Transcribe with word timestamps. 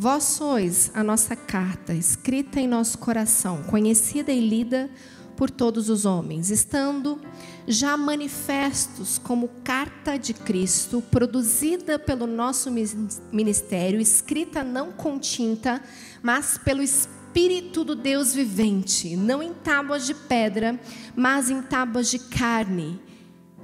Vós 0.00 0.24
sois 0.24 0.90
a 0.94 1.04
nossa 1.04 1.36
carta, 1.36 1.92
escrita 1.92 2.58
em 2.58 2.66
nosso 2.66 2.96
coração, 2.96 3.62
conhecida 3.64 4.32
e 4.32 4.40
lida 4.40 4.88
por 5.36 5.50
todos 5.50 5.90
os 5.90 6.06
homens, 6.06 6.48
estando 6.50 7.20
já 7.68 7.98
manifestos 7.98 9.18
como 9.18 9.50
carta 9.62 10.16
de 10.16 10.32
Cristo, 10.32 11.02
produzida 11.10 11.98
pelo 11.98 12.26
nosso 12.26 12.70
ministério, 13.30 14.00
escrita 14.00 14.64
não 14.64 14.90
com 14.90 15.18
tinta, 15.18 15.82
mas 16.22 16.56
pelo 16.56 16.82
Espírito 16.82 17.84
do 17.84 17.94
Deus 17.94 18.32
vivente, 18.32 19.14
não 19.16 19.42
em 19.42 19.52
tábuas 19.52 20.06
de 20.06 20.14
pedra, 20.14 20.80
mas 21.14 21.50
em 21.50 21.60
tábuas 21.60 22.10
de 22.10 22.20
carne, 22.20 22.98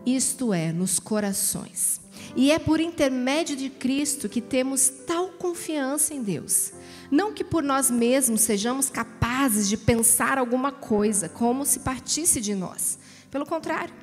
isto 0.04 0.52
é, 0.52 0.70
nos 0.70 0.98
corações. 0.98 2.04
E 2.36 2.52
é 2.52 2.58
por 2.58 2.80
intermédio 2.80 3.56
de 3.56 3.70
Cristo 3.70 4.28
que 4.28 4.42
temos 4.42 4.88
tal 5.06 5.30
confiança 5.30 6.12
em 6.12 6.22
Deus. 6.22 6.72
Não 7.10 7.32
que 7.32 7.42
por 7.42 7.62
nós 7.62 7.90
mesmos 7.90 8.42
sejamos 8.42 8.90
capazes 8.90 9.66
de 9.68 9.76
pensar 9.76 10.36
alguma 10.36 10.70
coisa 10.70 11.30
como 11.30 11.64
se 11.64 11.80
partisse 11.80 12.40
de 12.40 12.54
nós. 12.54 12.98
Pelo 13.30 13.46
contrário, 13.46 13.94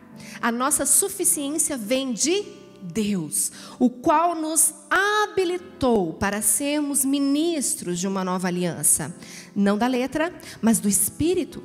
a 0.41 0.51
nossa 0.51 0.85
suficiência 0.85 1.77
vem 1.77 2.11
de 2.11 2.43
Deus, 2.81 3.51
o 3.79 3.89
qual 3.89 4.35
nos 4.35 4.73
habilitou 4.89 6.13
para 6.13 6.41
sermos 6.41 7.05
ministros 7.05 7.99
de 7.99 8.07
uma 8.07 8.23
nova 8.23 8.47
aliança, 8.47 9.15
não 9.55 9.77
da 9.77 9.87
letra, 9.87 10.33
mas 10.61 10.79
do 10.79 10.89
espírito, 10.89 11.63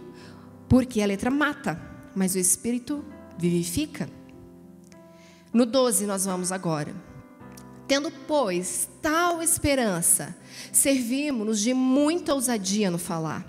porque 0.69 1.01
a 1.01 1.07
letra 1.07 1.31
mata, 1.31 1.81
mas 2.15 2.35
o 2.35 2.39
espírito 2.39 3.05
vivifica. 3.37 4.18
No 5.53 5.65
12 5.65 6.07
nós 6.07 6.25
vamos 6.25 6.53
agora. 6.53 6.95
Tendo, 7.87 8.11
pois, 8.27 8.89
tal 9.01 9.43
esperança, 9.43 10.37
servimos-nos 10.71 11.61
de 11.61 11.73
muita 11.73 12.35
ousadia 12.35 12.91
no 12.91 12.99
falar. 12.99 13.47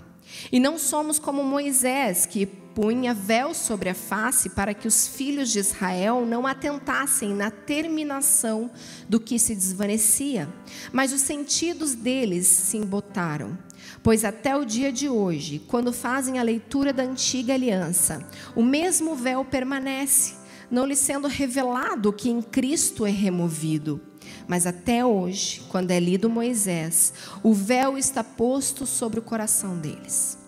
E 0.50 0.58
não 0.58 0.78
somos 0.78 1.18
como 1.18 1.42
Moisés, 1.42 2.24
que 2.24 2.46
punha 2.46 3.12
véu 3.12 3.52
sobre 3.52 3.90
a 3.90 3.94
face 3.94 4.48
para 4.50 4.72
que 4.72 4.88
os 4.88 5.06
filhos 5.06 5.50
de 5.50 5.58
Israel 5.58 6.24
não 6.24 6.46
atentassem 6.46 7.34
na 7.34 7.50
terminação 7.50 8.70
do 9.08 9.20
que 9.20 9.38
se 9.38 9.54
desvanecia, 9.54 10.48
mas 10.92 11.12
os 11.12 11.20
sentidos 11.20 11.94
deles 11.94 12.46
se 12.46 12.76
embotaram. 12.76 13.58
Pois 14.02 14.24
até 14.24 14.56
o 14.56 14.64
dia 14.64 14.90
de 14.90 15.08
hoje, 15.08 15.60
quando 15.66 15.92
fazem 15.92 16.38
a 16.38 16.42
leitura 16.42 16.92
da 16.92 17.02
antiga 17.02 17.52
aliança, 17.52 18.26
o 18.54 18.62
mesmo 18.62 19.14
véu 19.14 19.44
permanece 19.44 20.39
não 20.70 20.86
lhe 20.86 20.96
sendo 20.96 21.26
revelado 21.26 22.12
que 22.12 22.30
em 22.30 22.40
Cristo 22.40 23.04
é 23.04 23.10
removido. 23.10 24.00
Mas 24.46 24.66
até 24.66 25.04
hoje, 25.04 25.62
quando 25.68 25.90
é 25.90 26.00
lido 26.00 26.30
Moisés, 26.30 27.12
o 27.42 27.52
véu 27.52 27.98
está 27.98 28.22
posto 28.22 28.86
sobre 28.86 29.18
o 29.18 29.22
coração 29.22 29.78
deles. 29.78 30.38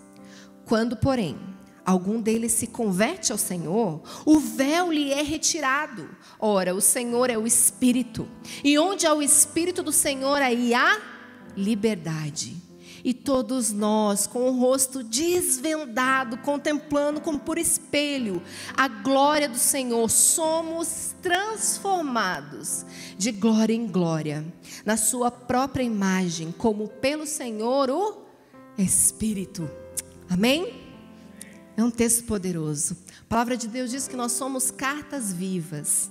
Quando, 0.65 0.97
porém, 0.97 1.37
algum 1.85 2.21
deles 2.21 2.53
se 2.53 2.67
converte 2.67 3.33
ao 3.33 3.39
Senhor, 3.39 4.03
o 4.25 4.39
véu 4.39 4.93
lhe 4.93 5.13
é 5.13 5.23
retirado. 5.23 6.09
Ora, 6.39 6.75
o 6.75 6.81
Senhor 6.81 7.31
é 7.31 7.37
o 7.37 7.47
Espírito, 7.47 8.29
e 8.63 8.79
onde 8.79 9.07
há 9.07 9.15
o 9.15 9.23
Espírito 9.23 9.83
do 9.83 9.93
Senhor, 9.93 10.41
aí 10.41 10.75
há 10.75 11.01
liberdade. 11.57 12.72
E 13.05 13.13
todos 13.13 13.73
nós, 13.73 14.27
com 14.27 14.49
o 14.49 14.59
rosto 14.59 15.03
desvendado, 15.03 16.39
contemplando 16.39 17.21
como 17.21 17.39
por 17.39 17.59
espelho 17.59 18.43
a 18.77 18.87
glória 18.87 19.49
do 19.49 19.59
Senhor, 19.59 20.09
somos 20.09 21.15
transformados 21.21 22.87
de 23.19 23.33
glória 23.33 23.75
em 23.75 23.87
glória, 23.87 24.45
na 24.85 24.97
Sua 24.97 25.31
própria 25.31 25.83
imagem, 25.83 26.53
como 26.53 26.89
pelo 26.89 27.27
Senhor 27.27 27.91
o 27.91 28.23
Espírito. 28.79 29.69
Amém? 30.31 30.81
É 31.77 31.83
um 31.83 31.91
texto 31.91 32.25
poderoso. 32.25 32.97
A 33.23 33.25
palavra 33.29 33.57
de 33.57 33.67
Deus 33.67 33.91
diz 33.91 34.07
que 34.07 34.17
nós 34.17 34.33
somos 34.33 34.71
cartas 34.71 35.33
vivas. 35.33 36.11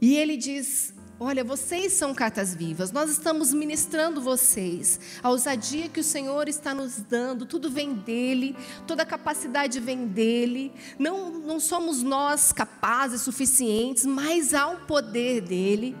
E 0.00 0.16
ele 0.16 0.36
diz 0.36 0.92
Olha, 1.18 1.42
vocês 1.42 1.94
são 1.94 2.14
cartas 2.14 2.54
vivas, 2.54 2.92
nós 2.92 3.10
estamos 3.10 3.50
ministrando 3.54 4.20
vocês. 4.20 5.00
A 5.22 5.30
ousadia 5.30 5.88
que 5.88 6.00
o 6.00 6.04
Senhor 6.04 6.46
está 6.46 6.74
nos 6.74 6.96
dando, 6.98 7.46
tudo 7.46 7.70
vem 7.70 7.94
dele, 7.94 8.54
toda 8.86 9.02
a 9.02 9.06
capacidade 9.06 9.80
vem 9.80 10.06
dele. 10.06 10.74
Não, 10.98 11.30
não 11.30 11.58
somos 11.58 12.02
nós 12.02 12.52
capazes, 12.52 13.22
suficientes, 13.22 14.04
mas 14.04 14.52
há 14.52 14.66
um 14.66 14.84
poder 14.84 15.40
dele 15.40 15.96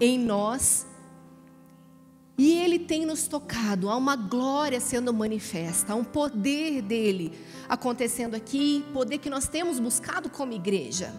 em 0.00 0.18
nós. 0.18 0.86
E 2.38 2.52
ele 2.52 2.78
tem 2.78 3.04
nos 3.04 3.28
tocado, 3.28 3.90
há 3.90 3.96
uma 3.96 4.16
glória 4.16 4.80
sendo 4.80 5.12
manifesta, 5.12 5.92
há 5.92 5.96
um 5.96 6.02
poder 6.02 6.80
dele 6.80 7.38
acontecendo 7.68 8.34
aqui, 8.34 8.82
poder 8.94 9.18
que 9.18 9.28
nós 9.28 9.46
temos 9.46 9.78
buscado 9.78 10.30
como 10.30 10.54
igreja. 10.54 11.12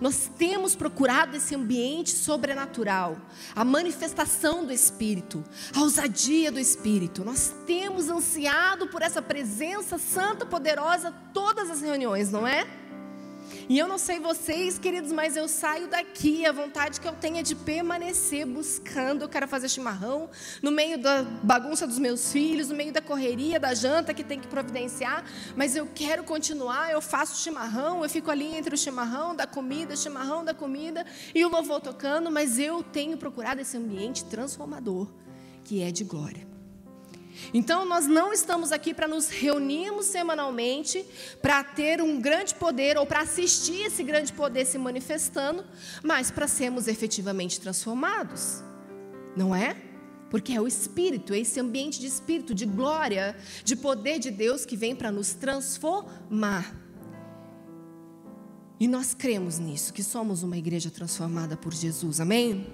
Nós 0.00 0.30
temos 0.36 0.74
procurado 0.74 1.36
esse 1.36 1.54
ambiente 1.54 2.10
sobrenatural, 2.10 3.16
a 3.54 3.64
manifestação 3.64 4.64
do 4.64 4.72
Espírito, 4.72 5.42
a 5.74 5.80
ousadia 5.80 6.52
do 6.52 6.58
Espírito. 6.58 7.24
Nós 7.24 7.54
temos 7.66 8.08
ansiado 8.08 8.88
por 8.88 9.02
essa 9.02 9.22
presença 9.22 9.98
santa, 9.98 10.44
poderosa, 10.44 11.14
todas 11.32 11.70
as 11.70 11.80
reuniões, 11.80 12.30
não 12.30 12.46
é? 12.46 12.66
E 13.68 13.78
eu 13.78 13.86
não 13.86 13.98
sei 13.98 14.18
vocês, 14.18 14.78
queridos, 14.78 15.12
mas 15.12 15.36
eu 15.36 15.46
saio 15.48 15.88
daqui, 15.88 16.44
a 16.44 16.52
vontade 16.52 17.00
que 17.00 17.06
eu 17.06 17.12
tenho 17.12 17.38
é 17.38 17.42
de 17.42 17.54
permanecer 17.54 18.46
buscando. 18.46 19.22
Eu 19.22 19.28
quero 19.28 19.46
fazer 19.48 19.68
chimarrão 19.68 20.28
no 20.62 20.70
meio 20.70 20.98
da 20.98 21.22
bagunça 21.22 21.86
dos 21.86 21.98
meus 21.98 22.32
filhos, 22.32 22.68
no 22.68 22.74
meio 22.74 22.92
da 22.92 23.00
correria, 23.00 23.60
da 23.60 23.74
janta 23.74 24.12
que 24.12 24.24
tem 24.24 24.40
que 24.40 24.48
providenciar, 24.48 25.24
mas 25.56 25.76
eu 25.76 25.88
quero 25.94 26.24
continuar. 26.24 26.90
Eu 26.90 27.00
faço 27.00 27.42
chimarrão, 27.42 28.02
eu 28.02 28.10
fico 28.10 28.30
ali 28.30 28.54
entre 28.56 28.74
o 28.74 28.78
chimarrão, 28.78 29.34
da 29.34 29.46
comida, 29.46 29.96
chimarrão 29.96 30.44
da 30.44 30.54
comida 30.54 31.06
e 31.34 31.44
o 31.44 31.48
louvor 31.48 31.80
tocando, 31.80 32.30
mas 32.30 32.58
eu 32.58 32.82
tenho 32.82 33.16
procurado 33.16 33.60
esse 33.60 33.76
ambiente 33.76 34.24
transformador 34.24 35.08
que 35.64 35.82
é 35.82 35.90
de 35.90 36.02
glória. 36.02 36.49
Então, 37.52 37.84
nós 37.84 38.06
não 38.06 38.32
estamos 38.32 38.72
aqui 38.72 38.94
para 38.94 39.08
nos 39.08 39.28
reunirmos 39.28 40.06
semanalmente 40.06 41.04
para 41.40 41.62
ter 41.64 42.00
um 42.00 42.20
grande 42.20 42.54
poder 42.54 42.96
ou 42.96 43.06
para 43.06 43.20
assistir 43.20 43.82
esse 43.86 44.02
grande 44.02 44.32
poder 44.32 44.64
se 44.64 44.78
manifestando, 44.78 45.64
mas 46.02 46.30
para 46.30 46.46
sermos 46.46 46.88
efetivamente 46.88 47.60
transformados, 47.60 48.62
não 49.36 49.54
é? 49.54 49.76
Porque 50.30 50.52
é 50.52 50.60
o 50.60 50.68
Espírito, 50.68 51.34
é 51.34 51.40
esse 51.40 51.58
ambiente 51.58 51.98
de 51.98 52.06
Espírito, 52.06 52.54
de 52.54 52.64
glória, 52.64 53.36
de 53.64 53.74
poder 53.74 54.18
de 54.18 54.30
Deus 54.30 54.64
que 54.64 54.76
vem 54.76 54.94
para 54.94 55.10
nos 55.10 55.34
transformar. 55.34 56.72
E 58.78 58.88
nós 58.88 59.12
cremos 59.12 59.58
nisso, 59.58 59.92
que 59.92 60.02
somos 60.02 60.42
uma 60.42 60.56
igreja 60.56 60.88
transformada 60.88 61.56
por 61.56 61.74
Jesus, 61.74 62.20
amém? 62.20 62.72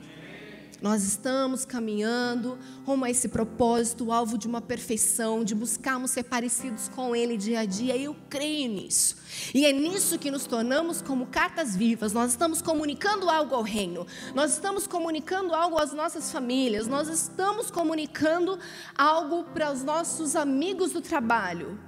Nós 0.81 1.03
estamos 1.05 1.65
caminhando 1.65 2.59
rumo 2.85 3.07
a 3.07 3.11
esse 3.11 3.29
propósito, 3.29 4.13
alvo 4.13 4.37
de 4.37 4.47
uma 4.47 4.61
perfeição, 4.61 5.43
de 5.43 5.55
buscarmos 5.55 6.11
ser 6.11 6.25
parecidos 6.25 6.89
com 6.89 7.17
Ele 7.17 7.37
dia 7.37 7.61
a 7.61 7.65
dia. 7.65 7.97
Eu 7.97 8.15
creio 8.29 8.69
nisso. 8.71 9.17
E 9.55 9.65
é 9.65 9.73
nisso 9.73 10.19
que 10.19 10.31
nos 10.31 10.45
tornamos 10.45 11.01
como 11.01 11.27
cartas 11.27 11.75
vivas. 11.75 12.13
Nós 12.13 12.31
estamos 12.31 12.61
comunicando 12.61 13.31
algo 13.31 13.55
ao 13.55 13.63
reino, 13.63 14.07
nós 14.35 14.53
estamos 14.53 14.87
comunicando 14.87 15.55
algo 15.55 15.79
às 15.79 15.93
nossas 15.93 16.31
famílias, 16.31 16.87
nós 16.87 17.09
estamos 17.09 17.71
comunicando 17.71 18.59
algo 18.97 19.45
para 19.45 19.73
os 19.73 19.83
nossos 19.83 20.37
amigos 20.37 20.93
do 20.93 21.01
trabalho. 21.01 21.79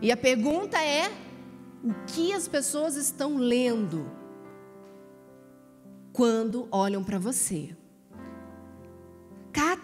E 0.00 0.10
a 0.10 0.16
pergunta 0.16 0.82
é: 0.82 1.10
o 1.84 1.92
que 2.06 2.32
as 2.32 2.48
pessoas 2.48 2.96
estão 2.96 3.36
lendo 3.36 4.10
quando 6.12 6.66
olham 6.70 7.04
para 7.04 7.18
você? 7.18 7.76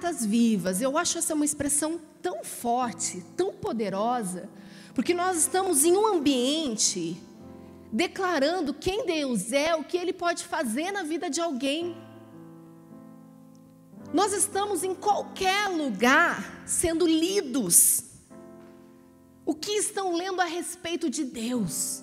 Cartas 0.04 0.24
vivas. 0.24 0.82
Eu 0.82 0.98
acho 0.98 1.18
essa 1.18 1.34
uma 1.34 1.44
expressão 1.44 1.98
tão 2.20 2.44
forte, 2.44 3.24
tão 3.36 3.54
poderosa, 3.54 4.48
porque 4.94 5.14
nós 5.14 5.38
estamos 5.38 5.84
em 5.84 5.96
um 5.96 6.06
ambiente 6.06 7.20
declarando 7.90 8.74
quem 8.74 9.06
Deus 9.06 9.52
é, 9.52 9.74
o 9.74 9.84
que 9.84 9.96
Ele 9.96 10.12
pode 10.12 10.44
fazer 10.44 10.90
na 10.90 11.02
vida 11.02 11.30
de 11.30 11.40
alguém. 11.40 11.96
Nós 14.12 14.32
estamos 14.32 14.84
em 14.84 14.94
qualquer 14.94 15.68
lugar 15.68 16.62
sendo 16.66 17.06
lidos. 17.06 18.04
O 19.46 19.54
que 19.54 19.72
estão 19.72 20.14
lendo 20.14 20.40
a 20.40 20.44
respeito 20.44 21.08
de 21.08 21.24
Deus 21.24 22.02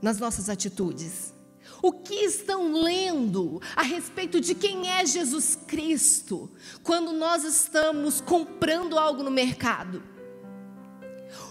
nas 0.00 0.18
nossas 0.18 0.48
atitudes? 0.48 1.34
O 1.82 1.92
que 1.92 2.14
estão 2.14 2.72
lendo 2.72 3.60
a 3.74 3.82
respeito 3.82 4.40
de 4.40 4.54
quem 4.54 4.90
é 4.90 5.04
Jesus 5.06 5.56
Cristo 5.66 6.50
quando 6.82 7.12
nós 7.12 7.44
estamos 7.44 8.20
comprando 8.20 8.98
algo 8.98 9.22
no 9.22 9.30
mercado? 9.30 10.02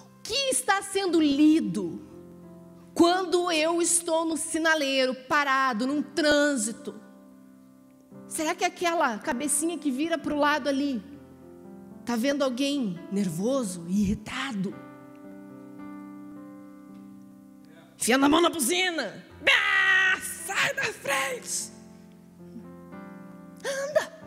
O 0.03 0.21
que 0.21 0.49
está 0.51 0.81
sendo 0.81 1.19
lido 1.19 2.07
quando 2.93 3.51
eu 3.51 3.81
estou 3.81 4.25
no 4.25 4.37
sinaleiro, 4.37 5.15
parado, 5.27 5.87
num 5.87 6.01
trânsito? 6.01 6.99
Será 8.27 8.53
que 8.53 8.63
aquela 8.63 9.17
cabecinha 9.17 9.77
que 9.77 9.89
vira 9.89 10.17
para 10.17 10.33
o 10.33 10.37
lado 10.37 10.69
ali 10.69 11.01
Tá 12.09 12.15
vendo 12.15 12.43
alguém 12.43 12.99
nervoso, 13.11 13.85
irritado? 13.87 14.73
Enfiando 17.95 18.25
a 18.25 18.29
mão 18.29 18.41
na 18.41 18.49
buzina. 18.49 19.23
Sai 20.59 20.73
da 20.73 20.83
frente. 20.83 21.71
Anda. 23.63 24.19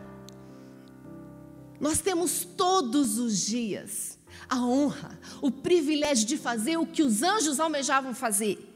Nós 1.79 2.01
temos 2.01 2.45
todos 2.45 3.19
os 3.19 3.41
dias 3.41 4.19
a 4.49 4.57
honra, 4.57 5.19
o 5.41 5.51
privilégio 5.51 6.27
de 6.27 6.37
fazer 6.37 6.77
o 6.77 6.87
que 6.87 7.03
os 7.03 7.23
anjos 7.23 7.59
almejavam 7.59 8.15
fazer. 8.15 8.69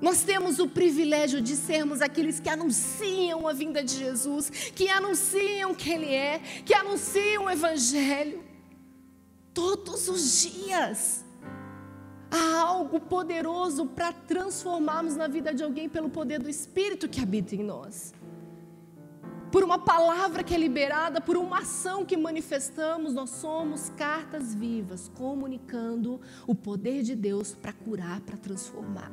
Nós 0.00 0.22
temos 0.22 0.58
o 0.58 0.68
privilégio 0.68 1.40
de 1.40 1.56
sermos 1.56 2.00
aqueles 2.00 2.38
que 2.38 2.48
anunciam 2.48 3.48
a 3.48 3.52
vinda 3.52 3.82
de 3.82 3.96
Jesus, 3.96 4.48
que 4.48 4.88
anunciam 4.88 5.74
quem 5.74 5.94
Ele 5.94 6.14
é, 6.14 6.38
que 6.64 6.72
anunciam 6.72 7.44
o 7.44 7.50
Evangelho. 7.50 8.44
Todos 9.52 10.08
os 10.08 10.42
dias. 10.42 11.24
Há 12.30 12.60
algo 12.60 13.00
poderoso 13.00 13.86
para 13.86 14.12
transformarmos 14.12 15.16
na 15.16 15.26
vida 15.28 15.54
de 15.54 15.62
alguém 15.62 15.88
pelo 15.88 16.10
poder 16.10 16.38
do 16.40 16.48
Espírito 16.48 17.08
que 17.08 17.20
habita 17.20 17.54
em 17.54 17.62
nós. 17.62 18.12
Por 19.50 19.64
uma 19.64 19.78
palavra 19.78 20.44
que 20.44 20.54
é 20.54 20.58
liberada, 20.58 21.22
por 21.22 21.36
uma 21.36 21.60
ação 21.60 22.04
que 22.04 22.16
manifestamos, 22.16 23.14
nós 23.14 23.30
somos 23.30 23.88
cartas 23.90 24.54
vivas, 24.54 25.10
comunicando 25.14 26.20
o 26.46 26.54
poder 26.54 27.02
de 27.02 27.14
Deus 27.14 27.54
para 27.54 27.72
curar, 27.72 28.20
para 28.20 28.36
transformar. 28.36 29.10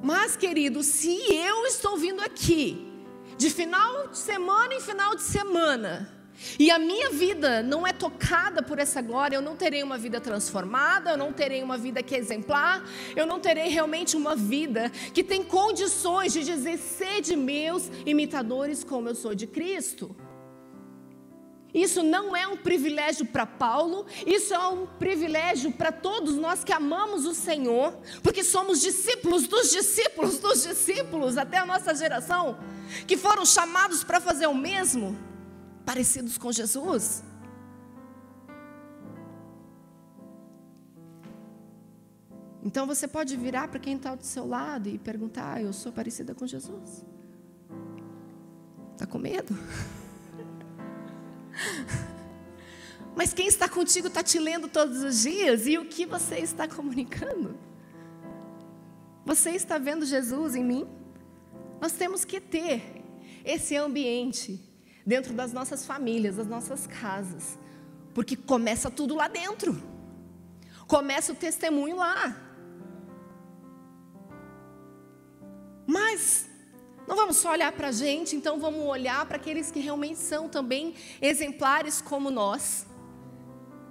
Mas, 0.00 0.36
querido, 0.36 0.84
se 0.84 1.18
eu 1.34 1.66
estou 1.66 1.96
vindo 1.96 2.20
aqui, 2.20 2.88
de 3.36 3.50
final 3.50 4.08
de 4.08 4.18
semana 4.18 4.74
em 4.74 4.80
final 4.80 5.16
de 5.16 5.22
semana, 5.22 6.17
e 6.58 6.70
a 6.70 6.78
minha 6.78 7.10
vida 7.10 7.62
não 7.62 7.86
é 7.86 7.92
tocada 7.92 8.62
por 8.62 8.78
essa 8.78 9.02
glória, 9.02 9.36
eu 9.36 9.42
não 9.42 9.56
terei 9.56 9.82
uma 9.82 9.98
vida 9.98 10.20
transformada, 10.20 11.10
eu 11.10 11.16
não 11.16 11.32
terei 11.32 11.62
uma 11.62 11.76
vida 11.76 12.02
que 12.02 12.14
é 12.14 12.18
exemplar, 12.18 12.84
eu 13.16 13.26
não 13.26 13.40
terei 13.40 13.68
realmente 13.68 14.16
uma 14.16 14.36
vida 14.36 14.90
que 15.12 15.24
tem 15.24 15.42
condições 15.42 16.32
de 16.32 16.44
dizer: 16.44 16.78
sede 16.78 17.34
meus 17.34 17.90
imitadores, 18.06 18.84
como 18.84 19.08
eu 19.08 19.14
sou 19.14 19.34
de 19.34 19.46
Cristo. 19.46 20.14
Isso 21.74 22.02
não 22.02 22.34
é 22.34 22.46
um 22.46 22.56
privilégio 22.56 23.26
para 23.26 23.44
Paulo, 23.44 24.06
isso 24.26 24.54
é 24.54 24.68
um 24.68 24.86
privilégio 24.86 25.70
para 25.70 25.92
todos 25.92 26.34
nós 26.34 26.64
que 26.64 26.72
amamos 26.72 27.26
o 27.26 27.34
Senhor, 27.34 27.98
porque 28.22 28.42
somos 28.42 28.80
discípulos 28.80 29.46
dos 29.46 29.70
discípulos 29.70 30.38
dos 30.38 30.62
discípulos, 30.62 31.36
até 31.36 31.58
a 31.58 31.66
nossa 31.66 31.94
geração, 31.94 32.58
que 33.06 33.18
foram 33.18 33.44
chamados 33.44 34.02
para 34.02 34.18
fazer 34.18 34.46
o 34.46 34.54
mesmo, 34.54 35.18
parecidos 35.88 36.36
com 36.36 36.52
Jesus. 36.52 37.24
Então 42.62 42.86
você 42.86 43.08
pode 43.08 43.34
virar 43.38 43.68
para 43.68 43.80
quem 43.80 43.96
está 43.96 44.14
do 44.14 44.22
seu 44.22 44.46
lado 44.46 44.86
e 44.86 44.98
perguntar: 44.98 45.54
ah, 45.54 45.62
Eu 45.62 45.72
sou 45.72 45.90
parecida 45.90 46.34
com 46.34 46.46
Jesus? 46.46 47.06
Está 48.92 49.06
com 49.06 49.18
medo? 49.18 49.56
Mas 53.16 53.32
quem 53.32 53.46
está 53.46 53.66
contigo 53.66 54.08
está 54.08 54.22
te 54.22 54.38
lendo 54.38 54.68
todos 54.68 55.02
os 55.02 55.22
dias 55.22 55.66
e 55.66 55.78
o 55.78 55.86
que 55.86 56.04
você 56.04 56.40
está 56.40 56.68
comunicando? 56.68 57.58
Você 59.24 59.52
está 59.52 59.78
vendo 59.78 60.04
Jesus 60.04 60.54
em 60.54 60.62
mim? 60.62 60.86
Nós 61.80 61.92
temos 61.92 62.26
que 62.26 62.42
ter 62.42 63.02
esse 63.42 63.74
ambiente 63.74 64.67
dentro 65.08 65.32
das 65.32 65.54
nossas 65.54 65.86
famílias, 65.86 66.36
das 66.36 66.46
nossas 66.46 66.86
casas, 66.86 67.58
porque 68.12 68.36
começa 68.36 68.90
tudo 68.90 69.14
lá 69.14 69.26
dentro. 69.26 69.82
Começa 70.86 71.32
o 71.32 71.34
testemunho 71.34 71.96
lá. 71.96 72.36
Mas 75.86 76.46
não 77.06 77.16
vamos 77.16 77.38
só 77.38 77.52
olhar 77.52 77.72
para 77.72 77.88
a 77.88 77.92
gente, 77.92 78.36
então 78.36 78.60
vamos 78.60 78.82
olhar 78.82 79.24
para 79.24 79.36
aqueles 79.36 79.70
que 79.70 79.80
realmente 79.80 80.18
são 80.18 80.46
também 80.46 80.94
exemplares 81.22 82.02
como 82.02 82.30
nós. 82.30 82.86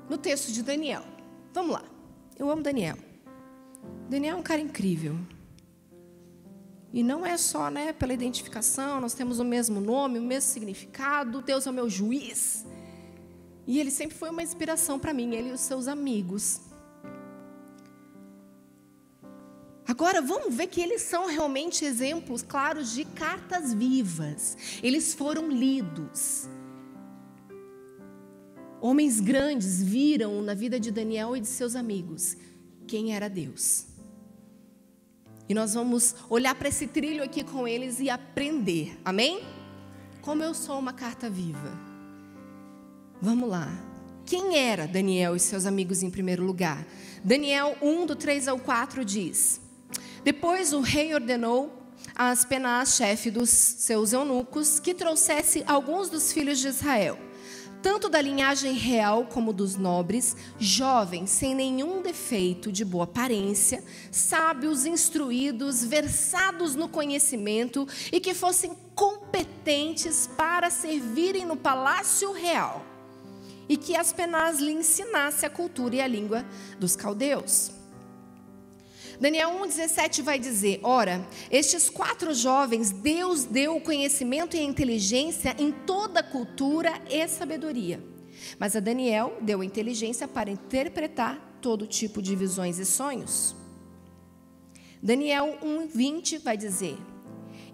No 0.08 0.20
texto 0.20 0.52
de 0.52 0.62
Daniel. 0.62 1.04
Vamos 1.52 1.72
lá. 1.72 1.84
Eu 2.38 2.50
amo 2.52 2.62
Daniel. 2.62 2.98
Daniel 4.08 4.38
é 4.38 4.40
um 4.40 4.44
cara 4.44 4.62
incrível. 4.62 5.18
E 6.94 7.04
não 7.04 7.26
é 7.26 7.38
só 7.38 7.70
né, 7.70 7.92
pela 7.92 8.14
identificação, 8.14 9.02
nós 9.02 9.14
temos 9.14 9.40
o 9.40 9.44
mesmo 9.44 9.82
nome, 9.82 10.20
o 10.20 10.22
mesmo 10.22 10.50
significado, 10.50 11.42
Deus 11.42 11.68
é 11.68 11.70
o 11.70 11.74
meu 11.74 11.90
juiz. 11.90 12.66
E 13.66 13.80
ele 13.80 13.92
sempre 13.92 14.18
foi 14.18 14.30
uma 14.30 14.42
inspiração 14.42 14.98
para 14.98 15.14
mim, 15.14 15.36
ele 15.36 15.50
e 15.50 15.52
os 15.52 15.62
seus 15.62 15.88
amigos. 15.88 16.62
Agora 19.86 20.22
vamos 20.22 20.54
ver 20.54 20.68
que 20.68 20.82
eles 20.82 21.02
são 21.02 21.28
realmente 21.28 21.86
exemplos 21.86 22.42
claros 22.42 22.94
de 22.94 23.06
cartas 23.06 23.74
vivas. 23.74 24.58
Eles 24.84 25.14
foram 25.14 25.50
lidos. 25.50 26.48
Homens 28.80 29.20
grandes 29.20 29.82
viram 29.82 30.42
na 30.42 30.54
vida 30.54 30.80
de 30.80 30.92
Daniel 30.92 31.36
e 31.36 31.42
de 31.42 31.48
seus 31.48 31.76
amigos 31.76 32.38
quem 32.86 33.16
era 33.16 33.30
Deus. 33.30 33.87
E 35.50 35.54
nós 35.54 35.74
vamos 35.74 36.16
olhar 36.30 36.56
para 36.56 36.70
esse 36.70 36.88
trilho 36.88 37.24
aqui 37.24 37.44
com 37.44 37.68
eles 37.68 38.00
e 38.00 38.10
aprender. 38.10 39.00
Amém? 39.04 39.44
Como 40.22 40.44
eu 40.44 40.54
sou 40.54 40.78
uma 40.78 40.94
carta 40.94 41.30
viva. 41.30 41.72
Vamos 43.22 43.50
lá. 43.50 43.72
Quem 44.26 44.58
era 44.58 44.86
Daniel 44.86 45.36
e 45.36 45.40
seus 45.40 45.66
amigos 45.66 46.04
em 46.04 46.10
primeiro 46.10 46.44
lugar? 46.44 46.86
Daniel 47.24 47.78
1, 47.82 48.06
do 48.06 48.16
3 48.16 48.50
ao 48.50 48.60
4 48.60 49.06
diz: 49.06 49.62
depois 50.28 50.74
o 50.74 50.82
rei 50.82 51.14
ordenou 51.14 51.72
a 52.14 52.32
Aspenaz, 52.32 52.98
chefe 52.98 53.32
dos 53.32 53.50
seus 53.50 54.12
eunucos, 54.12 54.78
que 54.78 54.94
trouxesse 54.94 55.64
alguns 55.66 56.10
dos 56.10 56.34
filhos 56.34 56.60
de 56.60 56.68
Israel, 56.68 57.18
tanto 57.82 58.10
da 58.10 58.22
linhagem 58.22 58.74
real 58.74 59.26
como 59.26 59.54
dos 59.54 59.76
nobres, 59.76 60.36
jovens, 60.60 61.30
sem 61.30 61.54
nenhum 61.54 62.02
defeito, 62.02 62.72
de 62.72 62.84
boa 62.84 63.04
aparência, 63.04 63.84
sábios, 64.12 64.86
instruídos, 64.86 65.84
versados 65.84 66.76
no 66.76 66.90
conhecimento 66.90 67.88
e 68.12 68.20
que 68.20 68.34
fossem 68.34 68.76
competentes 68.96 70.28
para 70.36 70.70
servirem 70.70 71.46
no 71.46 71.56
palácio 71.56 72.32
real, 72.32 72.84
e 73.70 73.78
que 73.78 73.96
Aspenaz 73.96 74.60
lhe 74.60 74.72
ensinasse 74.72 75.46
a 75.46 75.50
cultura 75.50 75.96
e 75.96 76.02
a 76.02 76.08
língua 76.08 76.46
dos 76.80 76.96
caldeus. 76.96 77.77
Daniel 79.20 79.50
1,17 79.50 80.22
vai 80.22 80.38
dizer: 80.38 80.80
Ora, 80.84 81.28
estes 81.50 81.90
quatro 81.90 82.34
jovens, 82.34 82.92
Deus 82.92 83.46
deu 83.46 83.80
conhecimento 83.82 84.56
e 84.56 84.62
inteligência 84.62 85.56
em 85.58 85.72
toda 85.72 86.22
cultura 86.22 87.02
e 87.10 87.28
sabedoria. 87.28 88.04
Mas 88.60 88.76
a 88.76 88.80
Daniel 88.80 89.38
deu 89.42 89.64
inteligência 89.64 90.28
para 90.28 90.52
interpretar 90.52 91.58
todo 91.62 91.88
tipo 91.88 92.22
de 92.22 92.36
visões 92.36 92.78
e 92.78 92.86
sonhos. 92.86 93.56
Daniel 95.02 95.58
1,20 95.64 96.40
vai 96.44 96.56
dizer: 96.56 96.98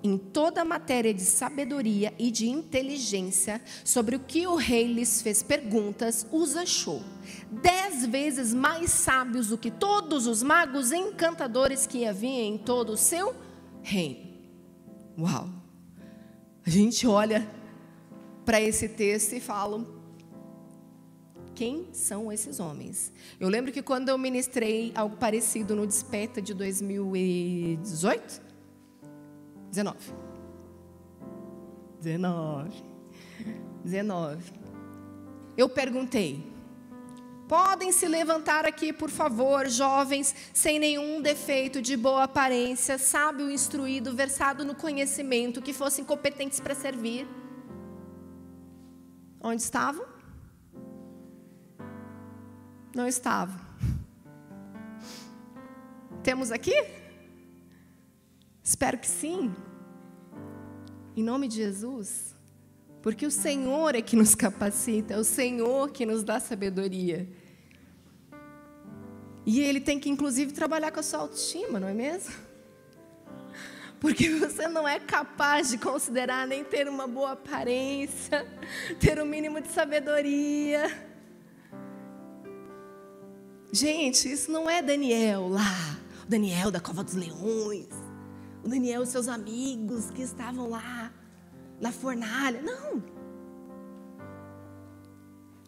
em 0.03 0.17
toda 0.17 0.61
a 0.61 0.65
matéria 0.65 1.13
de 1.13 1.21
sabedoria 1.21 2.13
e 2.19 2.29
de 2.29 2.49
inteligência, 2.49 3.61
sobre 3.85 4.15
o 4.15 4.19
que 4.19 4.45
o 4.45 4.55
rei 4.55 4.85
lhes 4.85 5.21
fez 5.21 5.41
perguntas, 5.41 6.27
os 6.31 6.57
achou 6.57 7.01
dez 7.49 8.05
vezes 8.05 8.53
mais 8.53 8.91
sábios 8.91 9.47
do 9.47 9.57
que 9.57 9.71
todos 9.71 10.27
os 10.27 10.43
magos 10.43 10.91
encantadores 10.91 11.87
que 11.87 12.05
havia 12.05 12.43
em 12.43 12.57
todo 12.57 12.91
o 12.91 12.97
seu 12.97 13.33
reino. 13.81 14.33
Uau! 15.17 15.47
A 16.65 16.69
gente 16.69 17.07
olha 17.07 17.47
para 18.45 18.59
esse 18.59 18.89
texto 18.89 19.33
e 19.33 19.39
fala: 19.39 19.85
quem 21.53 21.87
são 21.93 22.31
esses 22.31 22.59
homens? 22.59 23.13
Eu 23.39 23.49
lembro 23.49 23.71
que 23.71 23.81
quando 23.81 24.09
eu 24.09 24.17
ministrei 24.17 24.91
algo 24.95 25.17
parecido 25.17 25.75
no 25.75 25.85
Desperta 25.85 26.41
de 26.41 26.53
2018, 26.53 28.52
19. 29.73 29.97
19. 31.99 32.83
19. 33.83 34.53
Eu 35.57 35.67
perguntei: 35.67 36.45
podem 37.47 37.91
se 37.91 38.07
levantar 38.07 38.67
aqui, 38.67 38.93
por 38.93 39.09
favor, 39.09 39.67
jovens, 39.67 40.35
sem 40.53 40.77
nenhum 40.77 41.23
defeito, 41.23 41.81
de 41.81 41.97
boa 41.97 42.25
aparência, 42.25 42.99
sábio, 42.99 43.49
instruído, 43.49 44.13
versado 44.13 44.63
no 44.63 44.75
conhecimento, 44.75 45.59
que 45.59 45.73
fossem 45.73 46.05
competentes 46.05 46.59
para 46.59 46.75
servir? 46.75 47.27
Onde 49.41 49.63
estavam? 49.63 50.05
Não 52.95 53.07
estavam. 53.07 53.59
Temos 56.21 56.51
aqui? 56.51 57.02
Espero 58.63 58.97
que 58.97 59.07
sim. 59.07 59.53
Em 61.15 61.21
nome 61.21 61.47
de 61.47 61.57
Jesus, 61.57 62.33
Porque 63.01 63.25
o 63.25 63.31
Senhor 63.31 63.95
é 63.95 64.01
que 64.01 64.15
nos 64.15 64.33
capacita, 64.33 65.13
é 65.15 65.17
o 65.17 65.25
Senhor 65.25 65.91
que 65.91 66.05
nos 66.05 66.23
dá 66.23 66.39
sabedoria. 66.39 67.27
E 69.45 69.59
Ele 69.59 69.81
tem 69.81 69.99
que, 69.99 70.09
inclusive, 70.09 70.53
trabalhar 70.53 70.89
com 70.89 71.01
a 71.01 71.03
sua 71.03 71.19
autoestima, 71.19 71.81
não 71.81 71.87
é 71.89 71.93
mesmo? 71.93 72.33
Porque 73.99 74.29
você 74.35 74.69
não 74.69 74.87
é 74.87 75.01
capaz 75.01 75.69
de 75.69 75.77
considerar 75.77 76.47
nem 76.47 76.63
ter 76.63 76.87
uma 76.87 77.05
boa 77.05 77.33
aparência, 77.33 78.47
ter 79.01 79.19
o 79.19 79.23
um 79.23 79.25
mínimo 79.25 79.59
de 79.59 79.67
sabedoria. 79.67 80.89
Gente, 83.69 84.31
isso 84.31 84.49
não 84.49 84.69
é 84.69 84.81
Daniel 84.81 85.49
lá, 85.49 85.99
Daniel 86.25 86.71
da 86.71 86.79
Cova 86.79 87.03
dos 87.03 87.15
Leões, 87.15 87.89
o 88.63 88.67
Daniel 88.67 89.03
e 89.03 89.07
seus 89.07 89.27
amigos 89.27 90.09
que 90.09 90.21
estavam 90.21 90.69
lá 90.69 91.11
na 91.79 91.91
fornalha. 91.91 92.61
Não. 92.61 93.03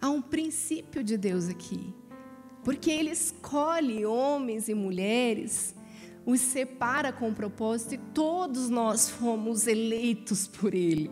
Há 0.02 0.10
um 0.10 0.22
princípio 0.22 1.04
de 1.04 1.18
Deus 1.18 1.50
aqui. 1.50 1.94
Porque 2.64 2.90
Ele 2.90 3.12
escolhe 3.12 4.06
homens 4.06 4.68
e 4.70 4.74
mulheres 4.74 5.76
os 6.26 6.42
separa 6.42 7.14
com 7.14 7.34
propósito 7.34 7.94
e 7.94 7.98
todos 7.98 8.70
nós 8.70 9.10
fomos 9.10 9.68
eleitos 9.68 10.48
por 10.48 10.74
Ele, 10.74 11.12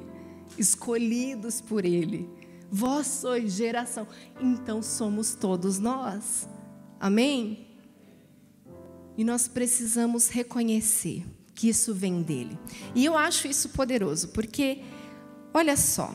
escolhidos 0.57 1.61
por 1.61 1.85
Ele. 1.85 2.27
Vós 2.71 3.05
sois 3.05 3.53
geração, 3.53 4.07
então 4.41 4.81
somos 4.81 5.35
todos 5.35 5.77
nós. 5.77 6.49
Amém? 6.99 7.67
E 9.15 9.23
nós 9.23 9.47
precisamos 9.47 10.29
reconhecer 10.29 11.23
que 11.55 11.69
isso 11.69 11.93
vem 11.93 12.21
dele. 12.21 12.57
E 12.95 13.05
eu 13.05 13.17
acho 13.17 13.47
isso 13.47 13.69
poderoso, 13.69 14.29
porque, 14.29 14.79
olha 15.53 15.77
só, 15.77 16.13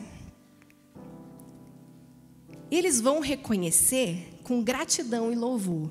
eles 2.71 3.01
vão 3.01 3.19
reconhecer 3.19 4.39
com 4.43 4.63
gratidão 4.63 5.31
e 5.31 5.35
louvor. 5.35 5.89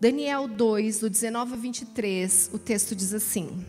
Daniel 0.00 0.48
2, 0.48 1.00
do 1.00 1.10
19 1.10 1.54
a 1.54 1.56
23, 1.56 2.50
o 2.52 2.58
texto 2.58 2.94
diz 2.94 3.14
assim: 3.14 3.64